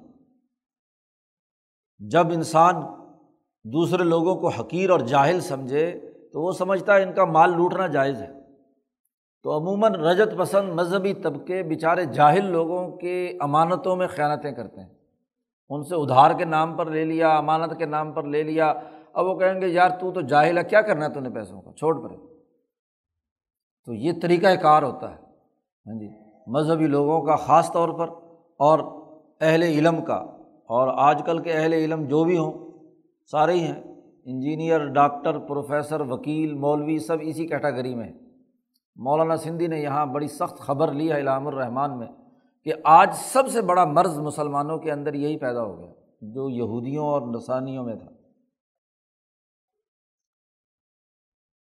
[1.98, 2.74] جب انسان
[3.64, 6.00] دوسرے لوگوں کو حقیر اور جاہل سمجھے،
[6.32, 8.35] تو وہ سمجھتا ہے ان کا مال لوٹنا جائز ہے۔
[9.46, 14.88] تو عموماً رجت پسند مذہبی طبقے بیچارے جاہل لوگوں کے امانتوں میں خیانتیں کرتے ہیں۔
[15.68, 18.74] ان سے ادھار کے نام پر لے لیا، امانت کے نام پر لے لیا۔
[19.12, 21.62] اب وہ کہیں گے، یار تو تو جاہل ہے، کیا کرنا ہے تو نے پیسوں
[21.62, 22.16] کا؟ چھوڑ پڑے
[23.84, 25.20] تو یہ طریقۂ کار ہوتا ہے۔
[25.86, 26.08] ہاں جی
[26.46, 28.08] مذہبی لوگوں کا خاص طور پر
[28.58, 28.78] اور
[29.40, 30.14] اہل علم کا۔
[30.68, 32.52] اور آج کل کے اہل علم جو بھی ہوں،
[33.30, 33.82] سارے ہی ہیں۔
[34.24, 38.25] انجینئر، ڈاکٹر، پروفیسر، وکیل، مولوی، سب اسی کیٹاگری میں ہیں۔
[38.96, 42.06] مولانا سندھی نے یہاں بڑی سخت خبر لی ہے علام الرحمان میں
[42.64, 47.06] کہ آج سب سے بڑا مرض مسلمانوں کے اندر یہی پیدا ہو گیا، جو یہودیوں
[47.06, 48.06] اور نسانیوں میں تھا۔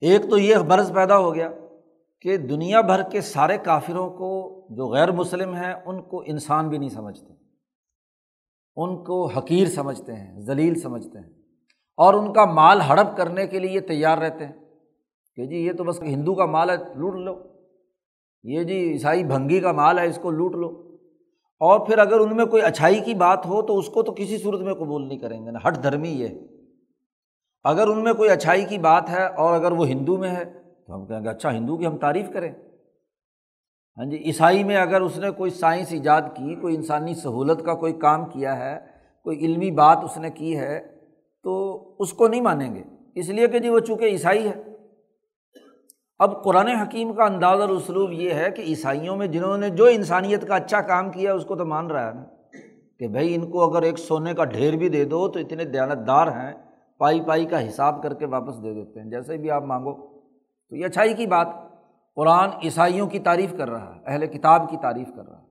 [0.01, 1.49] ایک تو یہ مرض پیدا ہو گیا
[2.21, 6.77] کہ دنیا بھر کے سارے کافروں کو جو غیر مسلم ہیں، ان کو انسان بھی
[6.77, 7.33] نہیں سمجھتے۔
[8.75, 11.29] ان کو حقیر سمجھتے ہیں، ذلیل سمجھتے ہیں۔
[11.97, 14.53] اور ان کا مال ہڑپ کرنے کے لیے تیار رہتے ہیں۔
[15.35, 17.35] کہ جی یہ تو بس ہندو کا مال ہے، لوٹ لو۔
[18.43, 20.91] یہ جی عیسائی بھنگی کا مال ہے، اس کو lوٹ لو۔
[21.59, 24.37] اور پھر اگر ان میں کوئی اچھائی کی بات ہو تو اس کو تو کسی
[24.37, 26.27] صورت میں قبول نہیں کریں گے نا۔ ہٹ دھرمی یہ
[27.63, 30.45] اگر ان میں کوئی اچھائی کی بات ہے اور اگر وہ ہندو میں ہے
[30.87, 32.51] تو ہم کہیں گے اچھا ہندو کی ہم تعریف کریں۔
[33.97, 37.73] ہاں جی عیسائی میں اگر اس نے کوئی سائنس ایجاد کی، کوئی انسانی سہولت کا
[37.73, 38.79] کوئی کام کیا ہے،
[39.23, 40.97] کوئی علمی بات اس نے کی ہے
[41.43, 42.83] تو اس کو نہیں مانیں گے۔
[43.15, 44.70] اس لیے کہ جی وہ چونکہ عیسائی ہے۔
[46.23, 49.85] اب قرآن حکیم کا انداز اور اسلوب یہ ہے کہ عیسائیوں میں جنہوں نے جو
[49.85, 52.23] انسانیت کا اچھا کام کیا اس کو تو مان رہا ہے نا
[52.99, 56.07] کہ بھائی ان کو اگر ایک سونے کا ڈھیر بھی دے دو تو اتنے دیانت
[56.07, 56.53] دار ہیں،
[56.97, 60.19] پائی پائی کا حساب کر کے واپس دے دیتے ہیں۔ جیسے بھی آپ مانگو
[60.69, 61.47] تو یہ اچھائی کی بات،
[62.15, 65.47] قرآن عیسائیوں کی تعریف کر رہا ہے، اہل کتاب کی تعریف کر رہا ہے۔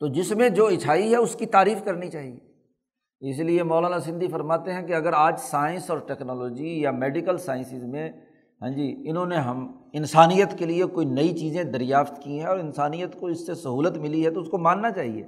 [0.00, 2.38] تو جس میں جو عیسائی ہے، اس کی تعریف کرنی چاہیے۔
[3.30, 7.84] اس لیے مولانا سندھی فرماتے ہیں کہ اگر آج سائنس اور ٹیکنالوجی یا میڈیکل سائنسز
[7.84, 8.12] میں
[8.62, 12.58] ہاں جی انہوں نے ہم، انسانیت کے لیے کوئی نئی چیزیں دریافت کی ہیں اور
[12.58, 15.26] انسانیت کو اس سے سہولت ملی ہے تو اس کو ماننا چاہیے۔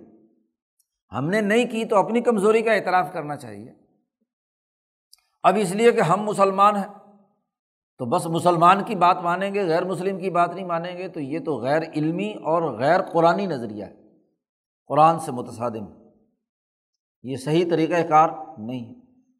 [1.12, 3.73] ہم نے نہیں کی تو اپنی کمزوری کا اعتراف کرنا چاہیے۔
[5.43, 7.16] اب اس لیے کہ ہم مسلمان ہیں،
[7.99, 11.21] تو بس مسلمان کی بات مانیں گے، غیر مسلم کی بات نہیں مانیں گے، تو
[11.21, 13.95] یہ تو غیر علمی اور غیر قرآن نظریہ ہے۔
[14.87, 16.09] قرآن سے متصادم۔
[17.23, 18.95] یہ صحیح طریقۂ کار نہیں۔ ہے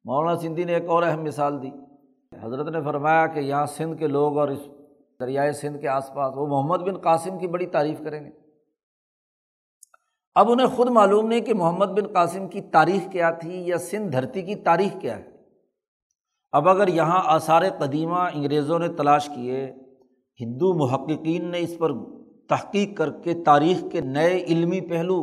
[0.05, 1.71] مولانا سندھی نے ایک اور اہم مثال دی۔
[2.43, 4.59] حضرت نے فرمایا کہ یہاں سندھ کے لوگ اور اس
[5.21, 8.31] دریائے سندھ کے آس پاس، وہ محمد بن قاسم کی بڑی تعریف کریں گے۔
[10.35, 14.13] اب انہیں خود معلوم نہیں کہ محمد بن قاسم کی تاریخ کیا تھی یا سندھ
[14.13, 15.25] دھرتی کی تاریخ کیا ہے۔
[16.53, 19.75] اب اگر یہاں آثار قدیمہ انگریزوں نے تلاش کیے،
[20.41, 21.93] ہندو محققین نے اس پر
[22.49, 25.23] تحقیق کر کے تاریخ کے نئے علمی پہلو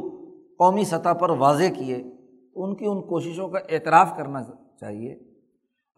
[0.59, 2.03] قومی سطح پر واضح کیے،
[2.53, 4.43] تو ان کی ان کوششوں کا اعتراف کرنا
[4.79, 5.26] چاہیے۔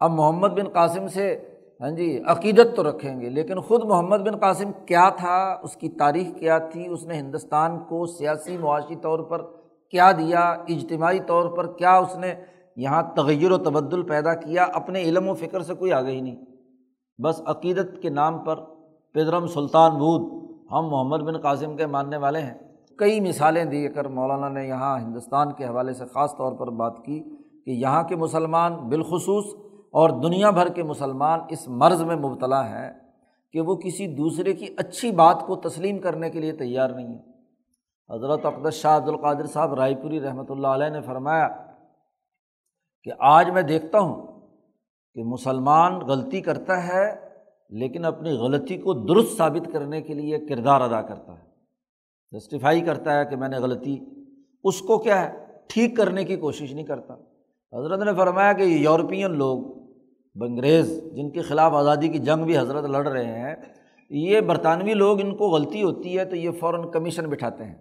[0.00, 1.44] اب محمد بن قاسم سے
[1.80, 5.88] ہاں جی عقیدت تو رکھیں گے، لیکن خود محمد بن قاسم کیا تھا؟ اس کی
[5.88, 9.42] تاریخ کیا تھی؟ اس نے ہندوستان کو سیاسی معاشی طور پر
[9.90, 12.34] کیا دیا؟ اجتماعی طور پر کیا اس نے
[12.76, 16.36] یہاں تغیر و تبدل پیدا کیا؟ اپنے علم و فکر سے کوئی آگے ہی نہیں۔
[17.22, 18.56] بس عقیدت کے نام پر
[19.14, 20.22] پدرم سلطان بود
[20.72, 22.54] ہم محمد بن قاسم کے ماننے والے ہیں۔
[22.96, 26.96] کئی مثالیں دے کر مولانا نے یہاں ہندوستان کے حوالے سے خاص طور پر بات
[27.04, 27.20] کی
[27.64, 32.92] کہ یہاں کے مسلمان بالخصوص اور دنیا بھر کے مسلمان اس مرض میں مبتلا ہیں
[33.52, 37.30] کہ وہ کسی دوسرے کی اچھی بات کو تسلیم کرنے کے لیے تیار نہیں ہے
[38.14, 41.48] حضرت اقدس شاہ عبد القادر صاحب رائے پوری رحمۃ اللہ علیہ نے فرمایا
[43.02, 44.40] کہ آج میں دیکھتا ہوں
[45.14, 47.30] کہ مسلمان غلطی کرتا ہے
[47.70, 51.50] لیکن اپنی غلطی کو درست ثابت کرنے کے لیے کردار ادا کرتا ہے۔
[52.30, 53.98] جسٹیفائی کرتا ہے کہ میں نے غلطی،
[54.64, 57.14] اس کو کیا ہے؟ ٹھیک کرنے کی کوشش نہیں کرتا۔
[57.78, 59.79] حضرت نے فرمایا کہ یورپین لوگ
[60.34, 63.56] بنگریز، جن کے خلاف آزادی کی جنگ بھی حضرت لڑ رہے ہیں،
[64.10, 67.74] یہ برطانوی لوگ ان کو غلطی ہوتی ہے تو یہ فوراً کمیشن بٹھاتے ہیں۔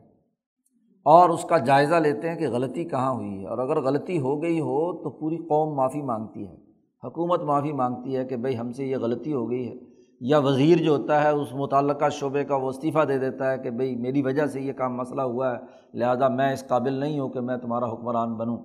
[1.03, 4.41] اور اس کا جائزہ لیتے ہیں کہ غلطی کہاں ہوئی ہے۔ اور اگر غلطی ہو
[4.43, 6.55] گئی ہو تو پوری قوم معافی مانگتی ہے۔
[7.03, 9.73] حکومت معافی مانگتی ہے کہ بھائی ہم سے یہ غلطی ہو گئی ہے۔
[10.19, 13.69] یا وزیر جو ہوتا ہے اس متعلقہ شعبے کا وہ استعفیٰ دے دیتا ہے کہ
[13.69, 15.57] بھائی میری وجہ سے یہ کام مسئلہ ہوا ہے،
[15.93, 18.57] لہٰذا میں اس قابل نہیں ہوں کہ میں تمہارا حکمران بنوں۔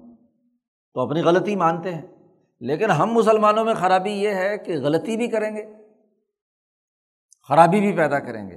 [0.94, 2.13] تو اپنی غلطی مانتے ہیں۔
[2.64, 5.64] لیکن ہم مسلمانوں میں خرابی یہ ہے کہ غلطی بھی کریں گے،
[7.48, 8.54] خرابی بھی پیدا کریں گے،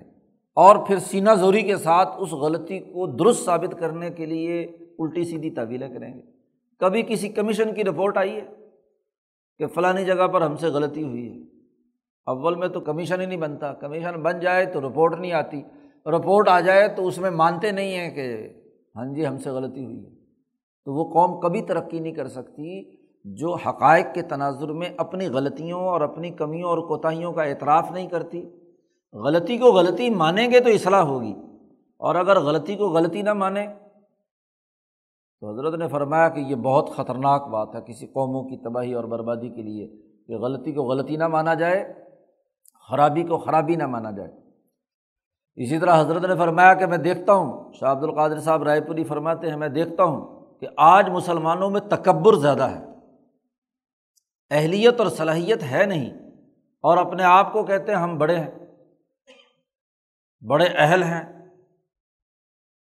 [0.56, 4.64] اور پھر سینہ زوری کے ساتھ اس غلطی کو درست ثابت کرنے کے لیے
[5.00, 6.22] الٹی سیدھی تعویلیں کریں گے۔
[6.80, 8.46] کبھی کسی کمیشن کی رپورٹ آئی ہے
[9.58, 11.44] کہ فلانی جگہ پر ہم سے غلطی ہوئی ہے۔
[12.26, 15.62] اول میں تو کمیشن ہی نہیں بنتا، کمیشن بن جائے تو رپورٹ نہیں آتی۔
[16.06, 18.50] رپورٹ آ جائے تو اس میں مانتے نہیں ہیں کہ
[18.96, 20.10] ہاں جی ہم سے غلطی ہوئی ہے۔
[20.86, 25.82] تو وہ قوم کبھی ترقی نہیں کر سکتی۔ جو حقائق کے تناظر میں اپنی غلطیوں
[25.82, 28.50] اور اپنی کمیوں اور کوتاہیوں کا اعتراف نہیں کرتی۔
[29.14, 31.34] غلطی کو غلطی مانیں گے تو اصلاح ہوگی۔
[31.98, 33.68] اور اگر غلطی کو غلطی نہ مانیں
[35.42, 39.04] تو حضرت نے فرمایا کہ یہ بہت خطرناک بات ہے کسی قوموں کی تباہی اور
[39.04, 39.88] بربادی کے لیے
[40.28, 41.94] کہ غلطی کو غلطی نہ مانا جائے،
[42.90, 44.32] خرابی کو خرابی نہ مانا جائے۔
[45.56, 49.04] اسی طرح حضرت نے فرمایا کہ میں دیکھتا ہوں، شاہ عبد القادر صاحب رائے پوری
[49.04, 52.87] فرماتے ہیں، میں دیکھتا ہوں کہ آج مسلمانوں میں تکبر زیادہ ہے۔
[54.50, 56.14] اہلیت اور صلاحیت ہے نہیں
[56.82, 58.52] اور اپنے آپ کو کہتے ہیں ہم بڑے ہیں،
[60.48, 61.50] بڑے اہل ہیں۔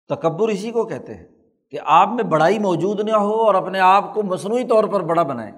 [0.09, 1.27] تکبر اسی کو کہتے ہیں
[1.71, 5.23] کہ آپ میں بڑائی موجود نہ ہو اور اپنے آپ کو مصنوعی طور پر بڑا
[5.23, 5.53] بنائیں۔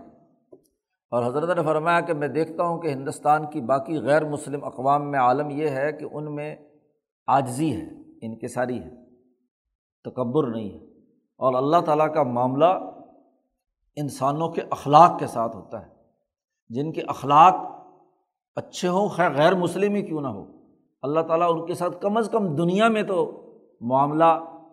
[1.11, 5.11] اور حضرت نے فرمایا کہ میں دیکھتا ہوں کہ ہندوستان کی باقی غیر مسلم اقوام
[5.11, 6.57] میں عالم یہ ہے کہ ان میں
[7.27, 7.85] آجزی ہے،
[8.23, 8.91] انکساری ہے،
[10.05, 10.85] تکبر نہیں ہے۔
[11.37, 12.96] اور اللہ تعالیٰ کا معاملہ
[13.97, 15.91] انسانوں کے اخلاق کے ساتھ ہوتا ہے۔
[16.69, 17.55] جن کے اخلاق
[18.57, 20.45] اچھے ہوں، خیر، غیر مسلم ہی کیوں نہ ہو؟
[21.03, 23.43] اللہ تعالیٰ ان کے ساتھ کم از کم دنیا میں تو
[23.81, 24.25] معاملہ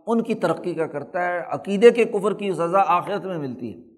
[0.07, 3.93] ان کی ترقی کا کرتا ہے، عقیدے کے کفر کی سزا آخرت میں ملتی ہے۔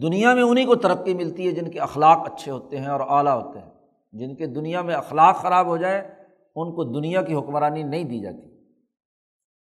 [0.00, 3.42] دنیا میں انہیں کو ترقی ملتی ہے جن کے اخلاق اچھے ہوتے ہیں اور اعلیٰ
[3.42, 3.70] ہوتے ہیں۔
[4.12, 6.14] جن کے دنیا میں اخلاق خراب ہو جائے،
[6.56, 8.58] ان کو دنیا کی حکمرانی نہیں دی جاتی۔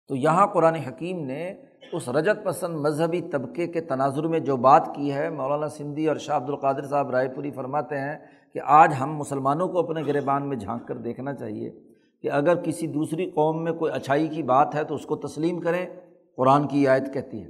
[0.08, 1.54] تو یہاں قرآن حکیم نے
[1.92, 6.16] اس رجت پسند مذہبی طبقے کے تناظر میں جو بات کی ہے، مولانا سندھی اور
[6.16, 8.18] شاہ عبد القادر صاحب رائے پوری فرماتے ہیں
[8.52, 11.70] کہ آج ہم مسلمانوں کو اپنے گربان میں جھانک کر دیکھنا چاہیے
[12.22, 15.60] کہ اگر کسی دوسری قوم میں کوئی اچھائی کی بات ہے تو اس کو تسلیم
[15.60, 15.86] کریں،
[16.36, 17.48] قرآن کی آیت کہتی ہے۔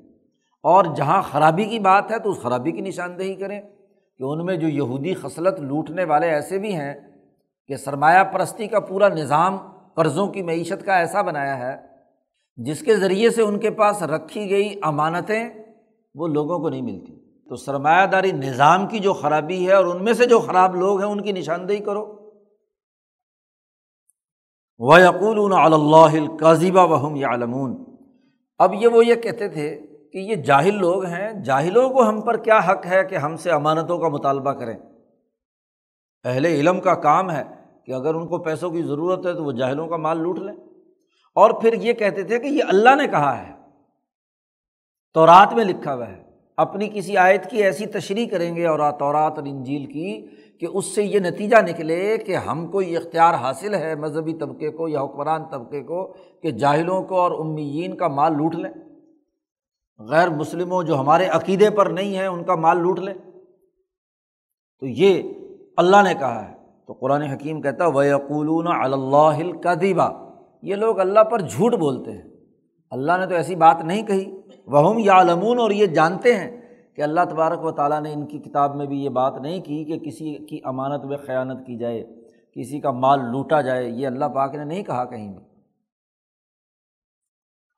[0.62, 3.60] اور جہاں خرابی کی بات ہے تو اس خرابی کی نشاندہی کریں
[4.18, 6.94] کہ ان میں جو یہودی خصلت لوٹنے والے ایسے بھی ہیں
[7.68, 9.56] کہ سرمایہ پرستی کا پورا نظام
[9.94, 11.93] قرضوں کی معیشت کا ایسا بنایا ہے
[12.56, 15.48] جس کے ذریعے سے ان کے پاس رکھی گئی امانتیں
[16.14, 20.04] وہ لوگوں کو نہیں ملتی۔ تو سرمایہ داری نظام کی جو خرابی ہے اور ان
[20.04, 22.24] میں سے جو خراب لوگ ہیں ان کی نشاندہی کرو۔
[24.78, 27.84] وہ یقول اللہ قاضیبہ وہم یا علمون
[28.58, 29.80] اب یہ وہ یہ کہتے تھے
[30.12, 33.50] کہ یہ جاہل لوگ ہیں، جاہلوں کو ہم پر کیا حق ہے کہ ہم سے
[33.50, 34.78] امانتوں کا مطالبہ کریں؟
[36.24, 37.42] اہل علم کا کام ہے
[37.86, 40.73] کہ اگر ان کو پیسوں کی ضرورت ہے تو وہ جاہلوں کا مال لوٹ لیں۔
[41.34, 43.52] اور پھر یہ کہتے تھے کہ یہ اللہ نے کہا ہے۔
[45.14, 46.24] تو رات میں لکھا ہوا ہے۔
[46.56, 50.26] اپنی کسی آیت کی ایسی تشریح کریں گے اور تورات اور انجیل کی
[50.60, 54.70] کہ اس سے یہ نتیجہ نکلے کہ ہم کو یہ اختیار حاصل ہے مذہبی طبقے
[54.70, 58.70] کو یا حکمران طبقے کو کہ جاہلوں کو اور امیین کا مال لوٹ لیں۔
[59.98, 63.14] غیر مسلموں جو ہمارے عقیدے پر نہیں ہیں، ان کا مال لوٹ لیں۔
[64.80, 65.22] تو یہ
[65.76, 66.54] اللہ نے کہا ہے۔
[66.86, 68.02] تو قرآن حکیم کہتا ہے وہ
[68.68, 70.23] اللہ کا
[70.64, 72.22] یہ لوگ اللہ پر جھوٹ بولتے ہیں۔
[72.90, 76.60] اللہ نے تو ایسی بات نہیں کہی۔ وہ یا علمون اور یہ جانتے ہیں
[76.96, 79.84] کہ اللہ تبارک و تعالیٰ نے ان کی کتاب میں بھی یہ بات نہیں کی
[79.84, 82.04] کہ کسی کی امانت میں خیانت کی جائے،
[82.56, 85.44] کسی کا مال لوٹا جائے، یہ اللہ پاک نے نہیں کہا کہیں بھی۔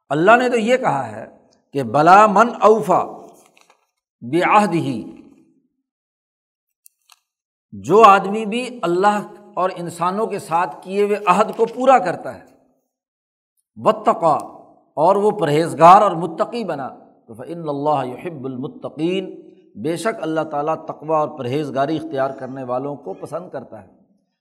[0.08, 1.26] اللہ نے تو یہ کہا ہے
[1.72, 3.04] کہ بلا من اوفا
[4.20, 5.12] بیاہد ہی
[7.72, 12.55] جو آدمی بھی اللہ اور انسانوں کے ساتھ کیے ہوئے عہد کو پورا کرتا ہے
[13.76, 14.38] بتقا
[14.94, 16.88] اور وہ پرہیزگار اور متقی بنا۔
[17.26, 19.42] تو ان اللہ یحب المطقین
[19.82, 23.88] بے شک اللہ تعالیٰ تقوا اور پرہیزگاری اختیار کرنے والوں کو پسند کرتا ہے۔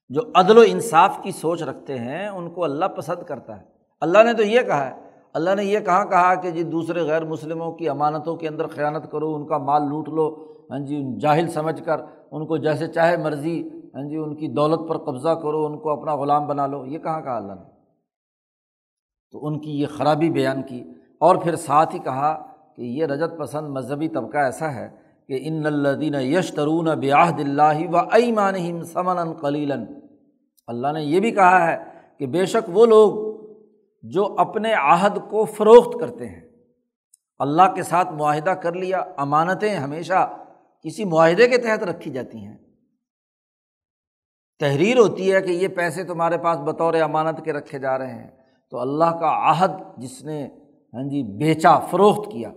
[0.09, 3.61] جو عدل و انصاف کی سوچ رکھتے ہیں، ان کو اللہ پسند کرتا ہے۔
[4.01, 4.93] اللہ نے تو یہ کہا ہے،
[5.33, 9.11] اللہ نے یہ کہاں کہا کہ جی دوسرے غیر مسلموں کی امانتوں کے اندر خیانت
[9.11, 13.17] کرو، ان کا مال لوٹ لو ہاں جی جاہل سمجھ کر، ان کو جیسے چاہے
[13.17, 16.85] مرضی ہاں جی ان کی دولت پر قبضہ کرو، ان کو اپنا غلام بنا لو۔
[16.85, 17.74] یہ کہاں کہا اللہ نے؟
[19.35, 20.83] تو ان کی یہ خرابی بیان کی
[21.19, 24.89] اور پھر ساتھ ہی کہا کہ یہ رجت پسند مذہبی طبقہ ایسا ہے
[25.27, 29.83] کہ ان الدین یش ترون بیاہد اللہ و ایمان سمن کلیلن
[30.67, 31.77] اللہ نے یہ بھی کہا ہے
[32.19, 33.35] کہ بے شک وہ لوگ
[34.03, 36.41] جو اپنے عہد کو فروخت کرتے ہیں۔
[37.39, 40.37] اللہ کے ساتھ معاہدہ کر لیا، امانتیں ہمیشہ
[40.83, 42.57] کسی معاہدے کے تحت رکھی جاتی ہیں۔
[44.59, 48.34] تحریر ہوتی ہے کہ یہ پیسے تمہارے پاس بطور امانت کے رکھے جا رہے ہیں۔
[48.75, 50.47] تو اللہ کا عہد جس نے
[50.93, 52.51] ہاں جی بیچا، فروخت کیا۔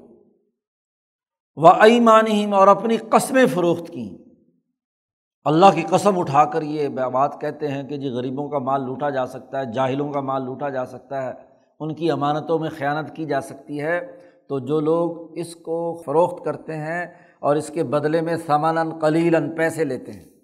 [1.57, 4.31] وہ ایمان اور اپنی قسمیں فروخت کیں۔
[5.45, 9.11] اللہ کی قسم اٹھا کر یہ بات کہتے ہیں کہ جی غریبوں کا مال لوٹا
[9.11, 11.33] جا سکتا ہے، جاہلوں کا مال لوٹا جا سکتا ہے،
[11.81, 16.45] ان کی امانتوں میں خیانت کی جا سکتی ہے۔ تو جو لوگ اس کو فروخت
[16.45, 17.07] کرتے ہیں
[17.41, 20.38] اور اس کے بدلے میں سامان قلیلاً پیسے لیتے ہیں۔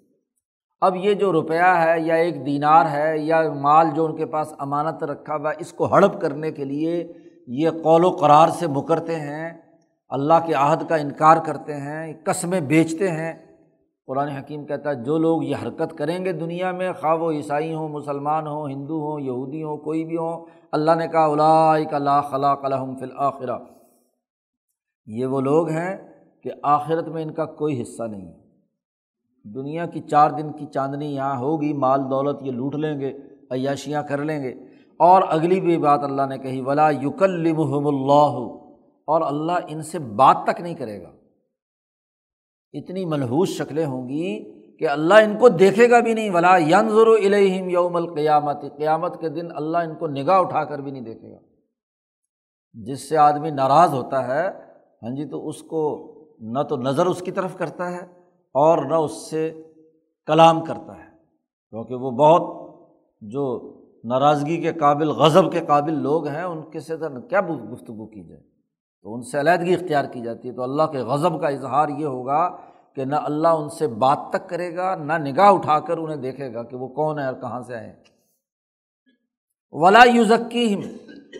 [0.81, 4.53] اب یہ جو روپیہ ہے یا ایک دینار ہے یا مال جو ان کے پاس
[4.59, 7.13] امانت رکھا ہوا اس کو ہڑپ کرنے کے لیے
[7.47, 9.53] یہ قول و قرار سے مکرتے ہیں،
[10.09, 13.33] اللہ کے عہد کا انکار کرتے ہیں، قسمیں بیچتے ہیں۔
[14.07, 17.73] قرآن حکیم کہتا ہے، جو لوگ یہ حرکت کریں گے دنیا میں، خواہ و عیسائی
[17.73, 22.21] ہوں، مسلمان ہوں، ہندو ہوں، یہودی ہوں، کوئی بھی ہوں، اللہ نے کہا الا لا
[22.21, 23.57] خلا قلحم فی الآخرہ
[25.05, 25.97] یہ وہ لوگ ہیں
[26.43, 28.44] کہ آخرت میں ان کا کوئی حصہ نہیں۔ ہے
[29.53, 33.13] دنیا کی چار دن کی چاندنی یہاں ہوگی، مال دولت یہ لوٹ لیں گے،
[33.51, 34.53] عیاشیاں کر لیں گے۔
[34.99, 38.55] اور اگلی بھی بات اللہ نے کہی، ولا یکلمحم اللہ
[39.07, 41.11] اور اللہ ان سے بات تک نہیں کرے گا۔
[42.73, 47.07] اتنی منحوس شکلیں ہوں گی کہ اللہ ان کو دیکھے گا بھی نہیں۔ ولا ینظر
[47.07, 51.31] الہم یوم القیامت قیامت کے دن اللہ ان کو نگاہ اٹھا کر بھی نہیں دیکھے
[51.31, 51.39] گا۔
[52.73, 54.47] جس سے آدمی ناراض ہوتا ہے
[55.03, 58.24] ہاں جی تو اس کو نہ تو نظر اس کی طرف کرتا ہے۔
[58.55, 59.63] اور نہ اس سے
[60.25, 61.09] کلام کرتا ہے۔
[61.69, 62.65] کیونکہ وہ بہت
[63.21, 66.93] جو ناراضگی کے قابل، غضب کے قابل لوگ ہیں، ان کے سے
[67.29, 68.41] کیا گفتگو کی جائے؟
[69.03, 72.05] تو ان سے علیحدگی اختیار کی جاتی ہے۔ تو اللہ کے غضب کا اظہار یہ
[72.05, 72.57] ہوگا
[72.93, 76.53] کہ نہ اللہ ان سے بات تک کرے گا، نہ نگاہ اٹھا کر انہیں دیکھے
[76.53, 77.95] گا کہ وہ کون ہے اور کہاں سے آئے
[79.71, 80.75] ولا یوزکی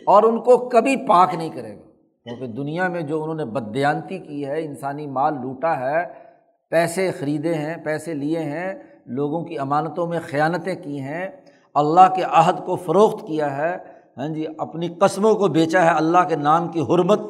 [0.05, 1.81] اور ان کو کبھی پاک نہیں کرے گا۔
[2.23, 6.24] کیونکہ دنیا میں جو انہوں نے بدیانتی کی ہے، انسانی مال لوٹا ہے
[6.71, 8.73] پیسے خریدے ہیں، پیسے لیے ہیں،
[9.05, 11.27] لوگوں کی امانتوں میں خیانتیں کی ہیں،
[11.75, 13.75] اللہ کے عہد کو فروخت کیا ہے
[14.17, 17.21] ہاں جی اپنی قسموں کو بیچا ہے، اللہ کے نام کی حرمت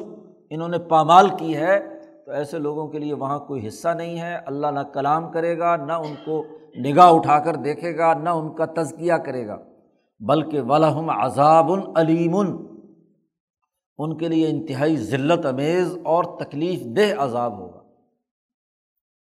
[0.50, 1.78] انہوں نے پامال کی ہے،
[2.26, 5.76] تو ایسے لوگوں کے لیے وہاں کوئی حصہ نہیں ہے، اللہ نہ کلام کرے گا،
[5.76, 6.42] نہ ان کو
[6.78, 9.56] نگاہ اٹھا کر دیکھے گا، نہ ان کا تزکیہ کرے گا،
[10.20, 17.80] بلکہ ولہم عذاب العلیم ان کے لیے انتہائی ذلت، امیز اور تکلیف دہ عذاب ہوگا۔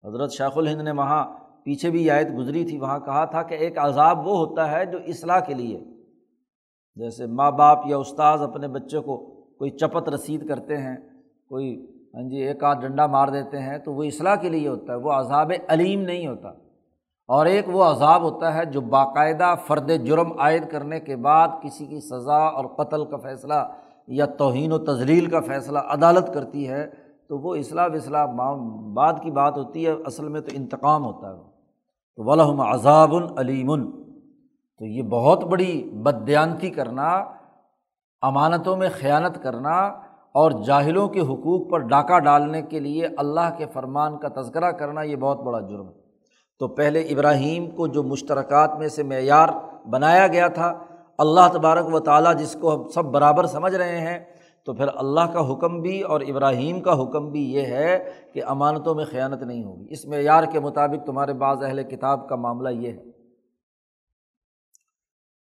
[0.07, 1.25] حضرت شیخ الہند نے وہاں
[1.63, 4.97] پیچھے بھی آیت گزری تھی، وہاں کہا تھا کہ ایک عذاب وہ ہوتا ہے جو
[5.07, 5.79] اصلاح کے لیے،
[6.95, 9.17] جیسے ماں باپ یا استاذ اپنے بچے کو
[9.57, 10.97] کوئی چپت رسید کرتے ہیں،
[11.49, 14.93] کوئی ہاں جی ایک آدھ ڈنڈا مار دیتے ہیں تو وہ اصلاح کے لیے ہوتا
[14.93, 16.49] ہے، وہ عذاب علیم نہیں ہوتا۔
[17.27, 21.85] اور ایک وہ عذاب ہوتا ہے جو باقاعدہ فرد جرم عائد کرنے کے بعد کسی
[21.85, 23.53] کی سزا اور قتل کا فیصلہ
[24.07, 26.89] یا توہین و تزلیل کا فیصلہ عدالت کرتی ہے۔
[27.33, 28.25] تو وہ اصلاح وصلاح
[28.95, 31.37] بعد کی بات ہوتی ہے، اصل میں تو انتقام ہوتا ہے
[32.17, 33.69] تو ولہم عذاب العلیم
[34.81, 35.71] تو یہ بہت بڑی
[36.03, 37.07] بدیانتی کرنا،
[38.21, 39.73] امانتوں میں خیانت کرنا
[40.35, 45.01] اور جاہلوں کے حقوق پر ڈاکہ ڈالنے کے لیے اللہ کے فرمان کا تذکرہ کرنا،
[45.01, 45.93] یہ بہت بڑا جرم ہے۔
[46.61, 49.49] تو پہلے ابراہیم کو جو مشترکات میں سے معیار
[49.89, 50.73] بنایا گیا تھا،
[51.19, 54.19] اللہ تبارک و تعالیٰ جس کو ہم سب برابر سمجھ رہے ہیں
[54.65, 58.95] تو پھر اللہ کا حکم بھی اور ابراہیم کا حکم بھی یہ ہے کہ امانتوں
[58.95, 62.91] میں خیانت نہیں ہوگی۔ اس معیار کے مطابق تمہارے بعض اہل کتاب کا معاملہ یہ
[62.91, 63.03] ہے۔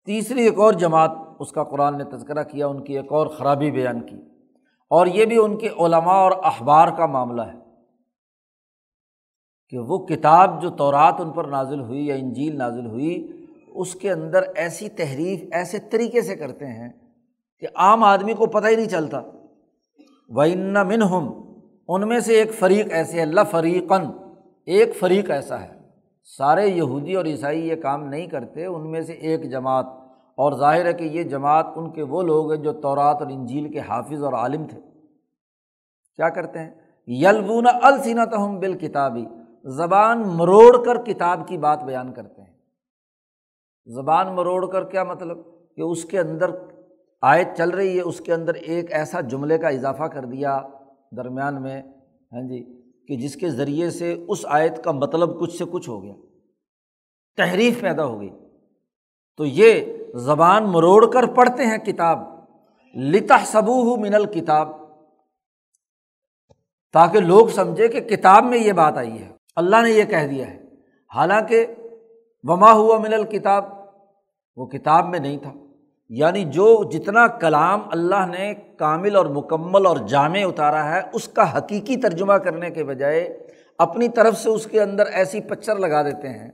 [0.05, 3.71] تیسری ایک اور جماعت، اس کا قرآن نے تذکرہ کیا، ان کی ایک اور خرابی
[3.71, 4.21] بیان کی۔
[4.89, 7.59] اور یہ بھی ان کے علماء اور اخبار کا معاملہ ہے
[9.69, 14.11] کہ وہ کتاب جو تورات ان پر نازل ہوئی یا انجیل نازل ہوئی، اس کے
[14.11, 16.89] اندر ایسی تحریف، ایسے طریقے سے کرتے ہیں
[17.61, 19.21] کہ عام آدمی کو پتہ ہی نہیں چلتا۔
[20.29, 20.41] و
[20.85, 21.31] من ہم
[21.87, 24.01] ان میں سے ایک فریق ایسے اللہ فریقن
[24.65, 25.79] ایک فریق ایسا ہے۔
[26.37, 29.85] سارے یہودی اور عیسائی یہ کام نہیں کرتے، ان میں سے ایک جماعت۔
[30.31, 33.71] اور ظاہر ہے کہ یہ جماعت ان کے وہ لوگ ہیں جو تورات اور انجیل
[33.71, 34.79] کے حافظ اور عالم تھے۔
[36.15, 36.71] کیا کرتے ہیں؟
[37.07, 39.25] یلبون السینت ہم بال کتابی
[39.63, 42.53] زبان مروڑ کر کتاب کی بات بیان کرتے ہیں۔
[43.85, 45.37] زبان مروڑ کر کیا مطلب؟
[45.75, 46.51] کہ اس کے اندر
[47.21, 50.61] آیت چل رہی ہے، اس کے اندر ایک ایسا جملے کا اضافہ کر دیا
[51.17, 51.81] درمیان میں
[52.31, 56.03] ہاں جی کہ جس کے ذریعے سے اس آیت کا مطلب کچھ سے کچھ ہو
[56.03, 56.13] گیا،
[57.37, 58.29] تحریف پیدا ہو گئی۔
[59.37, 62.19] تو یہ زبان مروڑ کر پڑھتے ہیں کتاب
[62.95, 64.69] لتا صبو من الکتاب
[66.93, 70.47] تاکہ لوگ سمجھے کہ کتاب میں یہ بات آئی ہے۔ اللہ نے یہ کہہ دیا
[70.47, 70.63] ہے۔
[71.15, 71.65] حالانکہ،
[72.43, 73.65] وما ہوا من الکتاب
[74.55, 75.53] وہ کتاب میں نہیں تھا۔
[76.13, 81.57] یعنی جو جتنا کلام اللہ نے کامل اور مکمل اور جامع اتارا ہے، اس کا
[81.57, 83.47] حقیقی ترجمہ کرنے کے بجائے
[83.77, 86.51] اپنی طرف سے اس کے اندر ایسی پچر لگا دیتے ہیں۔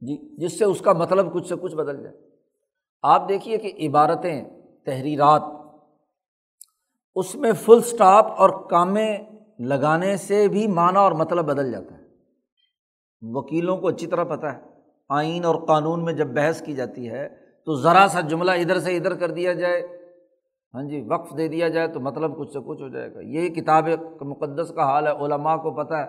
[0.00, 2.16] جی جس سے اس کا مطلب کچھ سے کچھ بدل جائے۔
[3.02, 4.44] آپ دیکھیے کہ عبارتیں،
[4.86, 5.42] تحریرات،
[7.14, 9.18] اس میں فل اسٹاپ اور کامے
[9.58, 12.02] لگانے سے بھی معنی اور مطلب بدل جاتا ہے۔
[13.22, 14.60] وکیلوں کو اچھی طرح پتہ ہے۔
[15.08, 18.96] آئین اور قانون میں جب بحث کی جاتی ہے تو ذرا سا جملہ ادھر سے
[18.96, 19.82] ادھر کر دیا جائے۔
[20.74, 23.48] ہاں جی وقف دے دیا جائے تو مطلب کچھ سے کچھ ہو جائے گا۔ یہی
[23.48, 23.88] کتاب
[24.20, 26.06] مقدس کا حال ہے، علماء کو پتہ ہے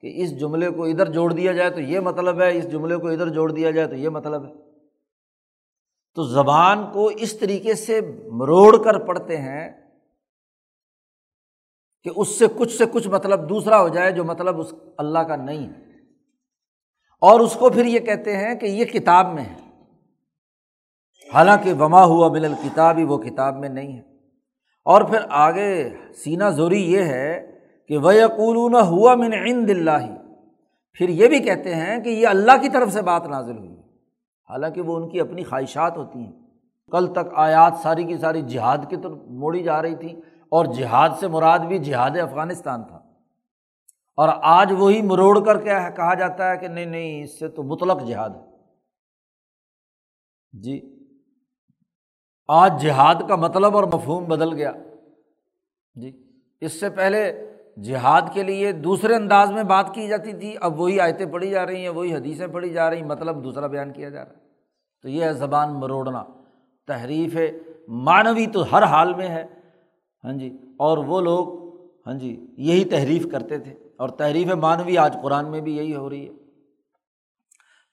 [0.00, 3.08] کہ اس جملے کو ادھر جوڑ دیا جائے تو یہ مطلب ہے، اس جملے کو
[3.08, 4.52] ادھر جوڑ دیا جائے تو یہ مطلب ہے۔
[6.14, 8.00] تو زبان کو اس طریقے سے
[8.32, 9.90] مروڑ کر پڑھتے ہیں
[12.04, 15.36] کہ اس سے کچھ سے کچھ مطلب دوسرا ہو جائے جو مطلب اس اللہ کا
[15.36, 15.86] نہیں ہے۔
[17.20, 19.65] اور اس کو پھر یہ کہتے ہیں کہ یہ کتاب میں ہے۔
[21.34, 24.02] حالانکہ وما ہوا مل الکتاب ہی وہ کتاب میں نہیں ہے۔
[24.84, 27.58] اور پھر آگے سینا زوری یہ ہے
[27.88, 30.14] کہ وہ یقولون ہوا من عند اللہ
[30.92, 33.76] پھر یہ بھی کہتے ہیں کہ یہ اللہ کی طرف سے بات نازل ہوئی۔
[34.50, 36.32] حالانکہ وہ ان کی اپنی خواہشات ہوتی ہیں۔
[36.92, 40.08] کل تک آیات ساری کی ساری جہاد کی طرف موڑی جا رہی تھی
[40.48, 42.96] اور جہاد سے مراد بھی جہاد افغانستان تھا۔
[44.16, 47.62] اور آج وہی مروڑ کر کے کہا جاتا ہے کہ نہیں نہیں، اس سے تو
[47.62, 48.56] مطلق جہاد ہے۔
[50.52, 50.95] جی۔
[52.48, 54.72] آج جہاد کا مطلب اور مفہوم بدل گیا۔
[55.94, 56.22] جی
[56.60, 57.50] اس سے پہلے
[57.82, 61.66] جہاد کے لیے دوسرے انداز میں بات کی جاتی تھی، اب وہی آیتیں پڑھی جا
[61.66, 64.36] رہی ہیں، وہی حدیثیں پڑھی جا رہی ہیں مطلب دوسرا بیان کیا جا رہا ہے۔
[65.02, 66.24] تو یہ ہے زبان مروڑنا۔
[66.86, 67.36] تحریف
[67.88, 69.44] معنوی تو ہر حال میں ہے۔
[70.24, 71.66] ہاں جی اور وہ لوگ
[72.06, 76.10] ہاں جی یہی تحریف کرتے تھے۔ اور تحریف معنوی آج قرآن میں بھی یہی ہو
[76.10, 76.45] رہی ہے۔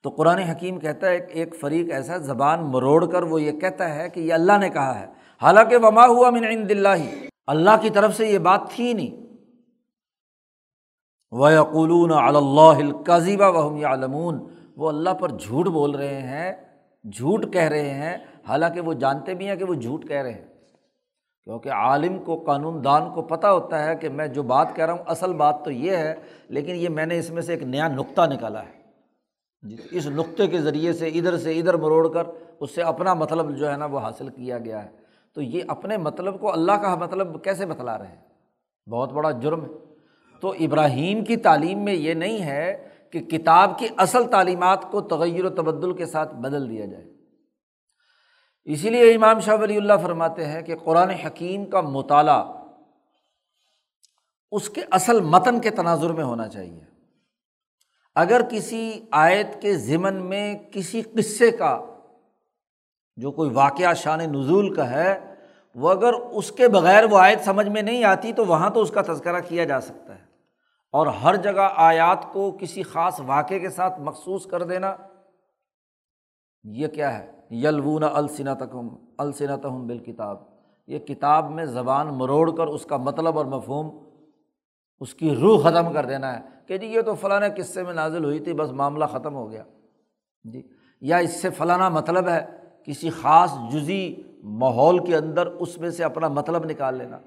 [0.03, 4.09] تو قرآن حکیم کہتا ہے ایک فریق ایسا زبان مروڑ کر وہ یہ کہتا ہے
[4.09, 5.05] کہ یہ اللہ نے کہا ہے۔
[5.41, 9.23] حالانکہ وما ہوا من عند اللہ اللہ کی طرف سے یہ بات تھی نہیں۔
[11.31, 14.47] وہ اللہ القضیبہ وحم علمون
[14.77, 16.53] وہ اللہ پر جھوٹ بول رہے ہیں،
[17.03, 20.45] جھوٹ کہہ رہے ہیں۔ حالانکہ وہ جانتے بھی ہیں کہ وہ جھوٹ کہہ رہے ہیں۔
[21.43, 24.93] کیونکہ عالم کو، قانون دان کو پتہ ہوتا ہے کہ میں جو بات کہہ رہا
[24.93, 26.15] ہوں، اصل بات تو یہ ہے،
[26.47, 28.82] لیکن یہ میں نے اس میں سے ایک نیا نقطہ نکالا ہے۔
[29.91, 32.23] اس نقطے کے ذریعے سے ادھر سے ادھر مروڑ کر
[32.59, 34.89] اس سے اپنا مطلب جو ہے نا وہ حاصل کیا گیا ہے۔
[35.33, 38.21] تو یہ اپنے مطلب کو اللہ کا مطلب کیسے بتلا رہے ہیں؟
[38.89, 39.69] بہت بڑا جرم ہے۔
[40.41, 45.45] تو ابراہیم کی تعلیم میں یہ نہیں ہے کہ کتاب کی اصل تعلیمات کو تغیر
[45.45, 47.05] و تبدل کے ساتھ بدل دیا جائے۔
[48.65, 52.53] اسی لیے امام شاہ ولی اللہ فرماتے ہیں کہ قرآن حکیم کا مطالعہ
[54.51, 56.92] اس کے اصل متن کے تناظر میں ہونا چاہیے۔
[58.15, 61.85] اگر کسی آیت کے ضمن میں کسی قصے کا
[63.15, 65.35] جو کوئی واقعہ شان نزول کا ہے،
[65.75, 68.91] وہ اگر اس کے بغیر وہ آیت سمجھ میں نہیں آتی تو وہاں تو اس
[68.91, 70.23] کا تذکرہ کیا جا سکتا ہے۔
[70.91, 74.95] اور ہر جگہ آیات کو کسی خاص واقعے کے ساتھ مخصوص کر دینا،
[76.63, 78.63] یہ کیا ہے؟ یلونا السنت
[79.17, 80.37] السنت ہم بال کتاب
[80.87, 84.12] یہ کتاب میں زبان مروڑ کر اس کا مطلب اور مفہوم
[85.03, 88.23] اس کی روح ختم کر دینا ہے۔ کہ جی یہ تو فلاں قصے میں نازل
[88.23, 89.63] ہوئی تھی، بس معاملہ ختم ہو گیا۔
[90.43, 90.67] جی
[91.01, 92.45] یا اس سے فلانا مطلب ہے،
[92.83, 97.17] کسی خاص جزی ماحول کے اندر اس میں سے اپنا مطلب نکال لینا۔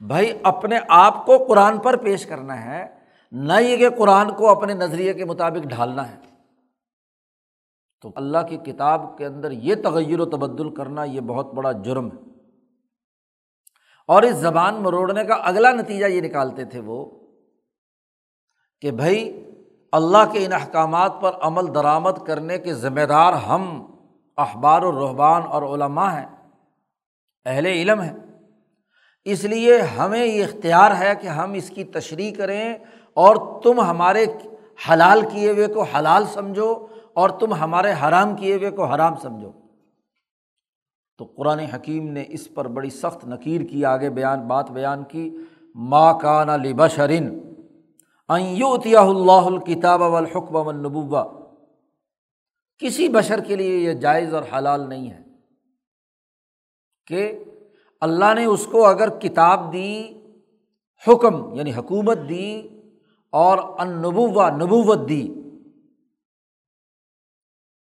[0.00, 2.86] بھائی، اپنے آپ کو قرآن پر پیش کرنا ہے،
[3.32, 6.16] نہ یہ کہ قرآن کو اپنے نظریے کے مطابق ڈھالنا ہے۔
[8.02, 12.06] تو اللہ کی کتاب کے اندر یہ تغیر و تبدل کرنا یہ بہت بڑا جرم
[12.06, 12.33] ہے۔
[14.06, 17.10] اور اس زبان مروڑنے کا اگلا نتیجہ یہ نکالتے تھے وہ
[18.80, 19.44] کہ بھائی
[19.92, 23.92] اللہ کے ان احکامات پر عمل درآمد کرنے کے ذمہ دار ہم
[24.36, 26.26] اخبار و رحبان اور علماء ہیں،
[27.46, 28.12] اہل علم ہیں۔
[29.24, 32.74] اس لیے ہمیں یہ اختیار ہے کہ ہم اس کی تشریح کریں
[33.14, 34.26] اور تم ہمارے
[34.90, 39.63] حلال کیے ہوئے کو حلال سمجھو اور تم ہمارے حرام کیے ہوئے کو حرام سمجھو۔
[41.18, 45.30] تو قرآن حکیم نے اس پر بڑی سخت نکیر کی، آگے بیان، بات بیان کی
[45.74, 47.40] ماں کان علی بشرین
[48.28, 51.24] ایوتیا اللہ الکتاب والحکم والنبوہ
[52.78, 55.22] کسی بشر کے لیے یہ جائز اور حلال نہیں ہے
[57.06, 57.44] کہ
[58.00, 60.14] اللہ نے اس کو اگر کتاب دی،
[61.08, 62.68] حکم یعنی حکومت دی
[63.32, 65.43] اور ان نبوت دی۔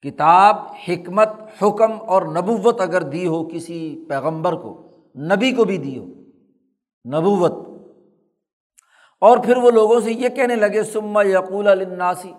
[0.10, 0.56] کتاب،
[0.88, 1.30] حکمت،
[1.62, 6.06] حکم اور نبوت اگر دی ہو کسی پیغمبر کو، نبی کو بھی دی ہو،
[7.18, 7.68] نبوت۔
[9.22, 12.34] اور پھر وہ لوگوں سے یہ کہنے لگے سما یقول الناسی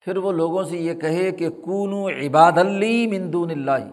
[0.00, 3.88] پھر وہ لوگوں سے یہ کہے کہ کون عباد علی مندون اللہ۔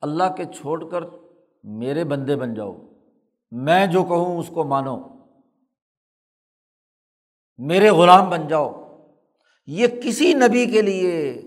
[0.00, 1.00] اللہ کے چھوڑ کر
[1.62, 2.76] میرے بندے بن جاؤ۔
[3.50, 4.98] میں جو کہوں اس کو مانو۔
[7.58, 8.72] میرے غلام بن جاؤ۔
[9.66, 11.42] یہ کسی نبی کے لیے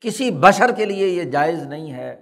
[0.00, 2.16] کسی بشر کے لیے یہ جائز نہیں ہے۔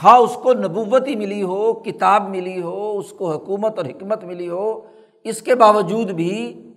[0.00, 4.48] خواہ اس کو نبوتی ملی ہو، کتاب ملی ہو، اس کو حکومت اور حکمت ملی
[4.48, 4.80] ہو،
[5.24, 6.70] اس کے باوجود بھی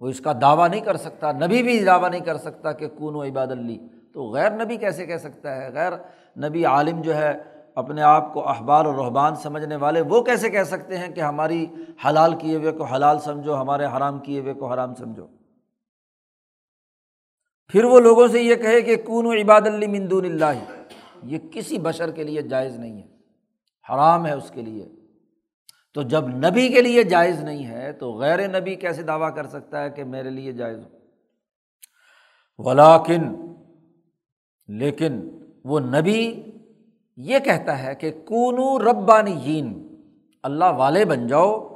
[0.00, 3.14] وہ اس کا دعویٰ نہیں کر سکتا، نبی بھی دعویٰ نہیں کر سکتا کہ کون
[3.14, 5.92] و عباد اللہ۔ تو غیر نبی کیسے کہہ سکتا ہے؟ غیر
[6.48, 7.32] نبی عالم جو ہے،
[7.74, 11.66] اپنے آپ کو اخبار و رحبان سمجھنے والے وہ کیسے کہہ سکتے ہیں کہ ہماری
[12.08, 15.26] حلال کیے ہوئے کو حلال سمجھو، ہمارے حرام کیے ہوئے کو حرام سمجھو؟
[17.68, 20.64] پھر وہ لوگوں سے یہ کہے کہ کون و عباد اللہ مندون اللہ،
[21.22, 23.08] یہ کسی بشر کے لیے جائز نہیں ہے،
[23.90, 24.88] حرام ہے اس کے لیے۔
[25.94, 29.82] تو جب نبی کے لیے جائز نہیں ہے، تو غیر نبی کیسے دعویٰ کر سکتا
[29.82, 30.96] ہے کہ میرے لیے جائز ہو؟
[32.58, 33.52] ولاکن
[34.68, 35.28] لیکن
[35.64, 36.42] وہ نبی
[37.16, 39.62] یہ کہتا ہے کہ کونو ربانی
[40.42, 41.68] اللہ والے بن جاؤ۔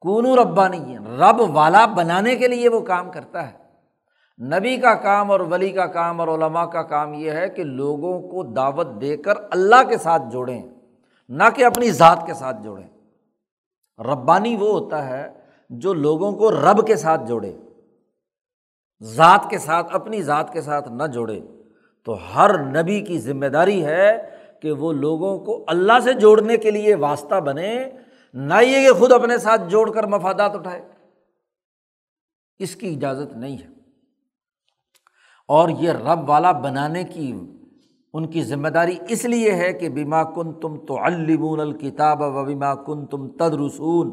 [0.00, 3.63] کونو ربانی رب والا بنانے کے لیے وہ کام کرتا ہے۔
[4.42, 8.20] نبی کا کام اور ولی کا کام اور علماء کا کام یہ ہے کہ لوگوں
[8.20, 10.62] کو دعوت دے کر اللہ کے ساتھ جوڑیں،
[11.28, 12.88] نہ کہ اپنی ذات کے ساتھ جوڑیں۔
[13.98, 15.32] ربانی وہ ہوتا ہے
[15.70, 17.52] جو لوگوں کو رب کے ساتھ جوڑے،
[19.02, 21.40] ذات کے ساتھ، اپنی ذات کے ساتھ نہ جوڑے۔
[22.04, 24.30] تو ہر نبی کی ذمہ داری ہے
[24.62, 27.84] کہ وہ لوگوں کو اللہ سے جوڑنے کے لیے واسطہ بنے،
[28.34, 30.82] نہ یہ کہ خود اپنے ساتھ جوڑ کر مفادات اٹھائے۔
[32.58, 33.73] اس کی اجازت نہیں ہے۔
[35.48, 37.32] اور یہ رب والا بنانے کی
[38.14, 42.44] ان کی ذمہ داری اس لیے ہے کہ بیما کن تم تو المون الکتاب و
[42.44, 44.12] بیما کن تم تدرسون،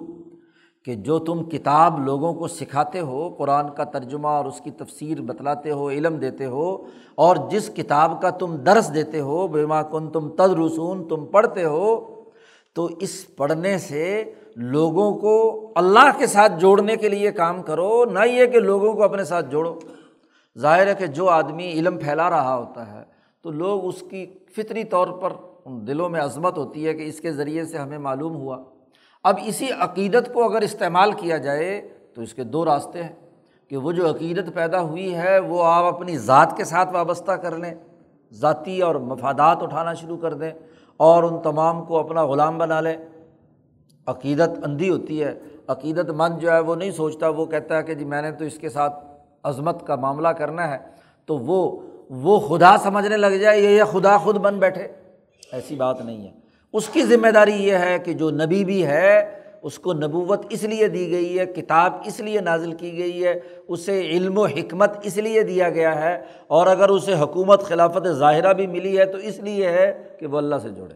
[0.88, 5.22] کہ جو تم کتاب لوگوں کو سکھاتے ہو، قرآن کا ترجمہ اور اس کی تفسیر
[5.22, 6.76] بتلاتے ہو، علم دیتے ہو،
[7.16, 12.00] اور جس کتاب کا تم درس دیتے ہو بیما کن تم تدرسون، تم پڑھتے ہو،
[12.74, 14.24] تو اس پڑھنے سے
[14.56, 15.36] لوگوں کو
[15.76, 19.52] اللہ کے ساتھ جوڑنے کے لیے کام کرو، نہ یہ کہ لوگوں کو اپنے ساتھ
[19.52, 19.80] جوڑو۔
[20.58, 23.04] ظاہر ہے کہ جو آدمی علم پھیلا رہا ہوتا ہے،
[23.42, 24.26] تو لوگ اس کی
[24.56, 25.34] فطری طور پر
[25.66, 28.64] ان دلوں میں عظمت ہوتی ہے کہ اس کے ذریعے سے ہمیں معلوم ہوا۔
[29.24, 33.16] اب اسی عقیدت کو اگر استعمال کیا جائے، تو اس کے دو راستے ہیں
[33.70, 37.58] کہ وہ جو عقیدت پیدا ہوئی ہے، وہ آپ اپنی ذات کے ساتھ وابستہ کر
[37.58, 37.74] لیں،
[38.32, 40.52] ذاتی اور مفادات اٹھانا شروع کر دیں
[40.98, 42.98] اور ان تمام کو اپنا غلام بنا لیں۔
[44.08, 47.94] عقیدت اندھی ہوتی ہے، عقیدت مند جو ہے وہ نہیں سوچتا، وہ کہتا ہے کہ
[47.94, 49.06] جی میں نے تو اس کے ساتھ
[49.44, 50.78] عظمت کا معاملہ کرنا ہے،
[51.26, 54.88] تو وہ وہ خدا سمجھنے لگ جائے یہ خدا خود بن بیٹھے۔
[55.52, 56.32] ایسی بات نہیں ہے۔
[56.74, 60.64] اس کی ذمہ داری یہ ہے کہ جو نبی بھی ہے، اس کو نبوت اس
[60.64, 64.92] لیے دی گئی ہے، کتاب اس لیے نازل کی گئی ہے، اسے علم و حکمت
[65.04, 69.18] اس لیے دیا گیا ہے۔ اور اگر اسے حکومت خلافت ظاہرہ بھی ملی ہے، تو
[69.18, 70.96] اس لیے ہے کہ وہ اللہ سے جوڑے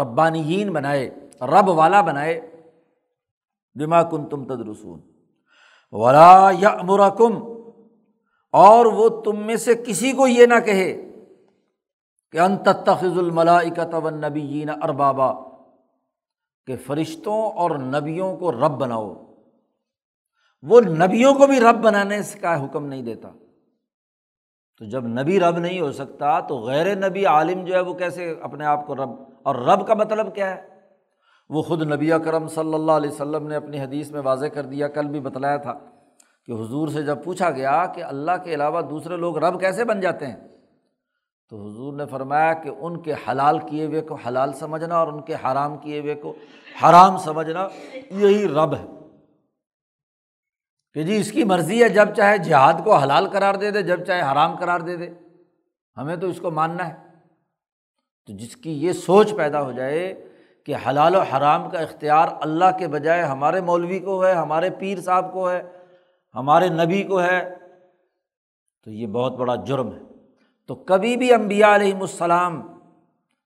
[0.00, 1.10] ربانیین بنائے،
[1.40, 2.40] رب والا بنائے۔
[3.74, 5.11] بما کن تم تدرسون۔
[5.92, 7.34] ولا یا امرکم
[8.52, 11.10] اور وہ تم میں سے کسی کو یہ نہ کہے
[12.32, 15.32] کہ انت تخذ الملاکت و نبی اربابا،
[16.66, 19.14] کہ فرشتوں اور نبیوں کو رب بناؤ۔
[20.62, 23.28] وہ نبیوں کو بھی رب بنانے کا حکم نہیں دیتا۔
[24.78, 28.34] تو جب نبی رب نہیں ہو سکتا، تو غیر نبی عالم جو ہے وہ کیسے
[28.42, 29.10] اپنے آپ کو رب،
[29.42, 30.71] اور رب کا مطلب کیا ہے؟
[31.52, 34.88] وہ خود نبی اکرم صلی اللہ علیہ وسلم نے اپنی حدیث میں واضح کر دیا،
[34.88, 35.74] کل بھی بتلایا تھا
[36.46, 40.00] کہ حضور سے جب پوچھا گیا کہ اللہ کے علاوہ دوسرے لوگ رب کیسے بن
[40.00, 40.36] جاتے ہیں،
[41.50, 45.22] تو حضور نے فرمایا کہ ان کے حلال کیے ہوئے کو حلال سمجھنا اور ان
[45.22, 46.34] کے حرام کیے ہوئے کو
[46.82, 47.68] حرام سمجھنا
[48.10, 48.86] یہی رب ہے۔
[50.94, 54.04] کہ جی اس کی مرضی ہے، جب چاہے جہاد کو حلال قرار دے دے، جب
[54.04, 55.10] چاہے حرام قرار دے دے،
[55.96, 56.94] ہمیں تو اس کو ماننا ہے۔
[58.26, 60.28] تو جس کی یہ سوچ پیدا ہو جائے
[60.66, 65.00] کہ حلال و حرام کا اختیار اللہ کے بجائے ہمارے مولوی کو ہے، ہمارے پیر
[65.00, 65.62] صاحب کو ہے،
[66.34, 67.54] ہمارے نبی کو ہے۔
[68.84, 69.98] تو یہ بہت بڑا جرم ہے۔
[70.66, 72.62] تو کبھی بھی امبیا علیہم السلام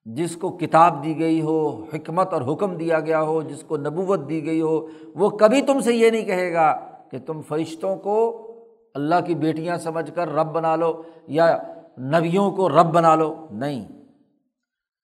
[0.04, 4.28] جس کو کتاب دی گئی ہو، حکمت اور حکم دیا گیا ہو، جس کو نبوت
[4.28, 8.46] دی گئی ہو، وہ کبھی تم سے یہ نہیں کہے گا کہ تم فرشتوں کو
[8.94, 11.58] اللہ کی بیٹیاں سمجھ کر رب بنا لو یا
[11.98, 13.88] نبیوں کو رب بنا لو۔ نہیں۔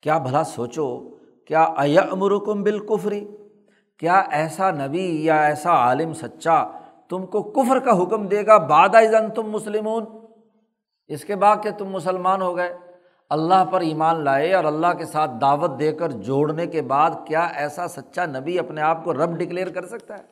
[0.02, 1.11] کیا بھلا سوچو
[1.46, 1.62] کیا
[2.10, 3.24] امرکم بالکفری
[4.00, 6.62] کیا ایسا نبی یا ایسا عالم سچا
[7.10, 8.94] تم کو کفر کا حکم دے گا باد
[9.36, 10.04] تم مسلمون؟
[11.10, 12.72] اس کے بعد کہ تم مسلمان ہو گئے،
[13.30, 17.44] اللہ پر ایمان لائے اور اللہ کے ساتھ دعوت دے کر جوڑنے کے بعد کیا
[17.54, 20.22] ایسا سچا نبی اپنے آپ کو رب ڈکلیئر کر سکتا ہے؟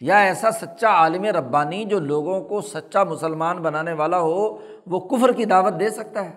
[0.00, 4.48] یا ایسا سچا عالم ربانی جو لوگوں کو سچا مسلمان بنانے والا ہو،
[4.86, 6.34] وہ کفر کی دعوت دے سکتا ہے؟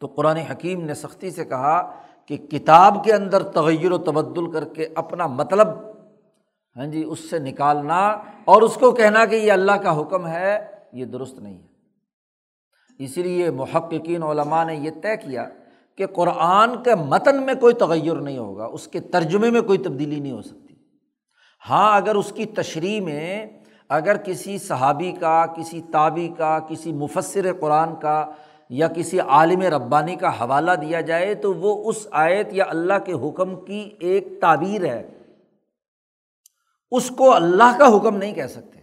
[0.00, 4.64] تو قرآن حکیم نے سختی سے کہا کہ کتاب کے اندر تغیر و تبدل کر
[4.64, 5.68] کے اپنا مطلب
[6.76, 8.08] ہاں جی اس سے نکالنا
[8.44, 13.22] اور اس کو کہنا کہ یہ اللہ کا حکم ہے، یہ درست نہیں ہے۔ اسی
[13.22, 15.48] لیے محققین، علماء نے یہ طے کیا
[15.96, 20.20] کہ قرآن کے متن میں کوئی تغیر نہیں ہوگا، اس کے ترجمے میں کوئی تبدیلی
[20.20, 20.74] نہیں ہو سکتی۔
[21.70, 23.46] ہاں اگر اس کی تشریح میں
[23.88, 28.26] اگر کسی صحابی کا، کسی تابی کا، کسی مفصر قرآن کا
[28.70, 33.12] یا کسی عالم ربانی کا حوالہ دیا جائے تو وہ اس آیت یا اللہ کے
[33.12, 35.08] حکم کی ایک تعبیر ہے۔
[36.90, 38.78] اس کو اللہ کا حکم نہیں کہہ سکتے۔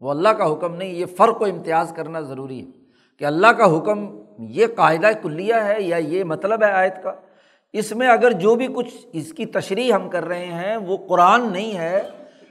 [0.00, 2.66] وہ اللہ کا حکم نہیں، یہ فرق و امتیاز کرنا ضروری ہے
[3.18, 7.12] کہ اللہ کا حکم یہ قاعدہ کلیہ ہے یا یہ مطلب ہے آیت کا۔
[7.72, 11.52] اس میں اگر جو بھی کچھ اس کی تشریح ہم کر رہے ہیں، وہ قرآن
[11.52, 12.02] نہیں ہے،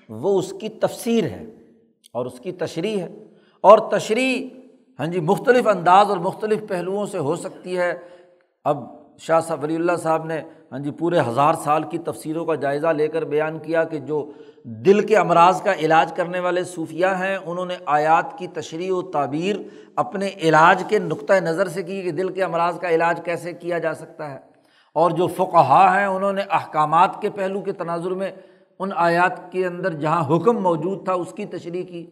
[0.09, 1.45] وہ اس کی تفسیر ہے
[2.11, 3.23] اور اس کی تشریح ہے۔
[3.61, 4.47] اور تشریح
[4.99, 7.93] ہاں جی مختلف انداز اور مختلف پہلوؤں سے ہو سکتی ہے۔
[8.63, 8.83] اب
[9.19, 10.41] شاہ صاحب، ولی اللہ صاحب نے
[10.71, 14.31] ہاں جی پورے ہزار سال کی تفسیروں کا جائزہ لے کر بیان کیا کہ جو
[14.63, 19.01] دل کے امراض کا علاج کرنے والے صوفیہ ہیں، انہوں نے آیات کی تشریح و
[19.01, 19.55] تعبیر
[19.95, 23.77] اپنے علاج کے نقطۂ نظر سے کی کہ دل کے امراض کا علاج کیسے کیا
[23.77, 24.39] جا سکتا ہے۔
[24.93, 28.31] اور جو فقہا ہیں، انہوں نے احکامات کے پہلو کے تناظر میں
[28.79, 32.05] ان آیات کے اندر جہاں حکم موجود تھا، اس کی تشریح کی۔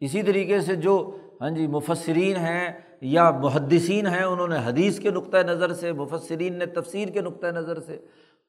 [0.00, 5.10] اسی طریقے سے جو ہاں جی مفسرین ہیں یا محدثین ہیں، انہوں نے حدیث کے
[5.10, 7.98] نقطۂ نظر سے، مفسرین نے تفسیر کے نقطۂ نظر سے،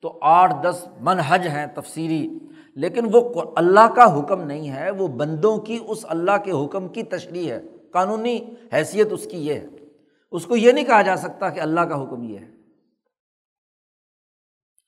[0.02, 2.30] تو آٹھ دس منحج ہیں تفسیری،
[2.76, 7.04] لیکن وہ اللہ کا حکم نہیں ہے، وہ بندوں کی، اس اللہ کے حکم کی
[7.04, 8.40] تشریح ہے، قانونی
[8.74, 9.68] حیثیت اس کی یہ ہے۔
[10.32, 12.50] اس کو یہ نہیں کہا جا سکتا کہ اللہ کا حکم یہ ہے۔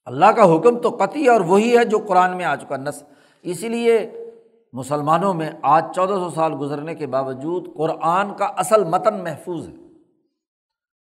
[0.06, 3.04] اللہ کا حکم تو قطعی اور وہی ہے جو قرآن میں آ چکا نس
[3.42, 4.12] اسی لیے
[4.76, 9.74] مسلمانوں میں آج چودہ سو سال گزرنے کے باوجود قرآن کا اصل متن محفوظ ہے۔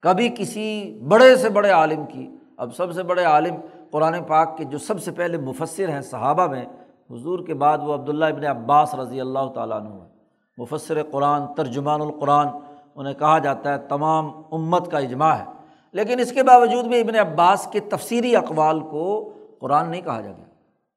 [0.01, 3.55] کبھی کسی بڑے سے بڑے عالم کی، اب سب سے بڑے عالم
[3.91, 6.65] قرآن پاک کے جو سب سے پہلے مفصر ہیں صحابہ میں،
[7.09, 10.09] حضور کے بعد وہ عبداللہ ابن عباس رضی اللہ تعالیٰ عنہ ہے
[10.57, 12.47] مفصر قرآن، ترجمان القرآن،
[12.95, 15.45] انہیں کہا جاتا ہے تمام امت کا اجماع ہے۔
[15.91, 20.31] لیکن اس کے باوجود بھی ابن عباس کے تفصیلی اقوال کو قرآن نہیں کہا جا
[20.31, 20.45] گیا۔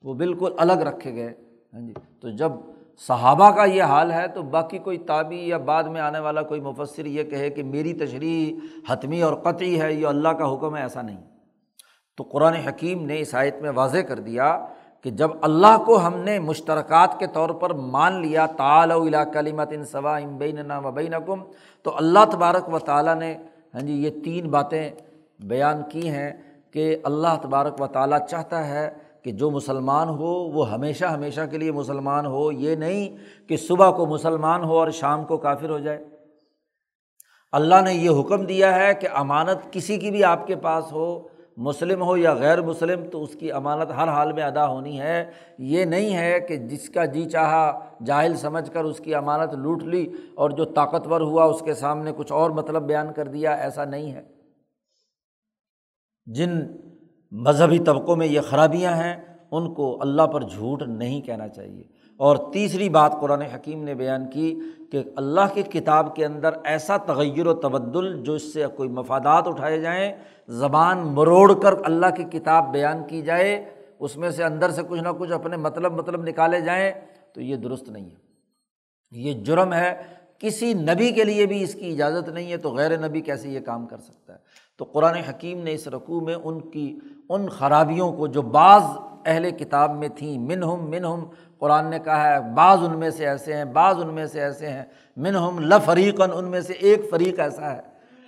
[0.02, 1.34] وہ بالکل الگ رکھے گئے۔
[1.74, 1.92] ہاں جی۔
[2.22, 2.52] تو جب
[3.06, 6.60] صحابہ کا یہ حال ہے تو باقی کوئی تابی یا بعد میں آنے والا کوئی
[6.60, 8.54] مفصر یہ کہے کہ میری تشریح
[8.88, 11.20] حتمی اور قطعی ہے، یہ اللہ کا حکم ہے، ایسا نہیں۔
[12.16, 14.66] تو قرآن حکیم نے اس آیت میں واضح کر دیا
[15.04, 19.72] کہ جب اللہ کو ہم نے مشترکات کے طور پر مان لیا تعال و کلیمت
[19.72, 21.42] ان صوا بین و کم
[21.82, 23.34] تو اللہ تبارک و تعالیٰ نے
[23.74, 24.90] ہاں جی یہ تین باتیں
[25.40, 26.32] بیان کی ہیں
[26.72, 28.88] کہ اللہ تبارک و تعالیٰ چاہتا ہے
[29.22, 33.16] کہ جو مسلمان ہو وہ ہمیشہ ہمیشہ کے لیے مسلمان ہو، یہ نہیں
[33.48, 36.04] کہ صبح کو مسلمان ہو اور شام کو کافر ہو جائے۔
[37.52, 41.28] اللہ نے یہ حکم دیا ہے کہ امانت کسی کی بھی آپ کے پاس ہو،
[41.56, 45.30] مسلم ہو یا غیر مسلم، تو اس کی امانت ہر حال میں ادا ہونی ہے۔
[45.58, 49.82] یہ نہیں ہے کہ جس کا جی چاہا جاہل سمجھ کر اس کی امانت لوٹ
[49.82, 53.84] لی اور جو طاقتور ہوا اس کے سامنے کچھ اور مطلب بیان کر دیا، ایسا
[53.84, 54.22] نہیں ہے۔
[56.26, 56.60] جن
[57.30, 59.16] مذہبی طبقوں میں یہ خرابیاں ہیں،
[59.50, 61.84] ان کو اللہ پر جھوٹ نہیں کہنا چاہیے۔
[62.16, 64.60] اور تیسری بات قرآن حکیم نے بیان کی
[64.92, 69.46] کہ اللہ کی کتاب کے اندر ایسا تغیر و تبدل جو اس سے کوئی مفادات
[69.46, 70.12] اٹھائے جائیں،
[70.48, 75.02] زبان مروڑ کر اللہ کی کتاب بیان کی جائے، اس میں سے اندر سے کچھ
[75.02, 76.92] نہ کچھ اپنے مطلب مطلب نکالے جائیں،
[77.34, 78.16] تو یہ درست نہیں ہے۔
[79.10, 80.02] یہ جرم ہے،
[80.38, 83.60] کسی نبی کے لیے بھی اس کی اجازت نہیں ہے، تو غیر نبی کیسے یہ
[83.60, 84.38] کام کر سکتا ہے؟
[84.78, 86.98] تو قرآن حکیم نے اس رقوع میں ان کی
[87.30, 88.82] ان خرابیوں کو جو بعض
[89.24, 91.24] اہل کتاب میں تھیں من ہم من ہم
[91.58, 94.68] قرآن نے کہا ہے، بعض ان میں سے ایسے ہیں، بعض ان میں سے ایسے
[94.68, 94.84] ہیں
[95.16, 97.80] من ہم لفریقن ان میں سے ایک فریق ایسا ہے۔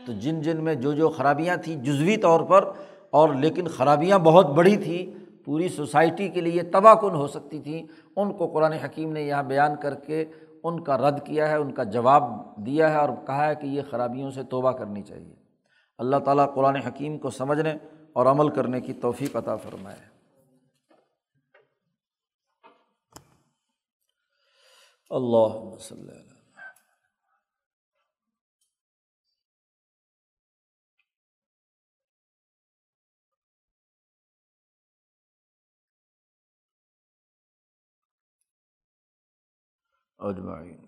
[0.06, 2.64] تو جن جن میں جو جو خرابیاں تھیں جزوی طور پر،
[3.10, 5.04] اور لیکن خرابیاں بہت بڑی تھیں،
[5.44, 7.82] پوری سوسائٹی کے لیے تباہ کن ہو سکتی تھیں،
[8.16, 10.24] ان کو قرآن حکیم نے یہاں بیان کر کے
[10.64, 12.30] ان کا رد کیا ہے، ان کا جواب
[12.66, 15.34] دیا ہے اور کہا ہے کہ یہ خرابیوں سے توبہ کرنی چاہیے۔
[15.98, 17.74] اللہ تعالیٰ قرآن حکیم کو سمجھنے
[18.12, 20.12] اور عمل کرنے کی توفیق عطا فرمائے۔
[25.10, 26.32] اللہ وسلم۔
[40.18, 40.86] اجمعین۔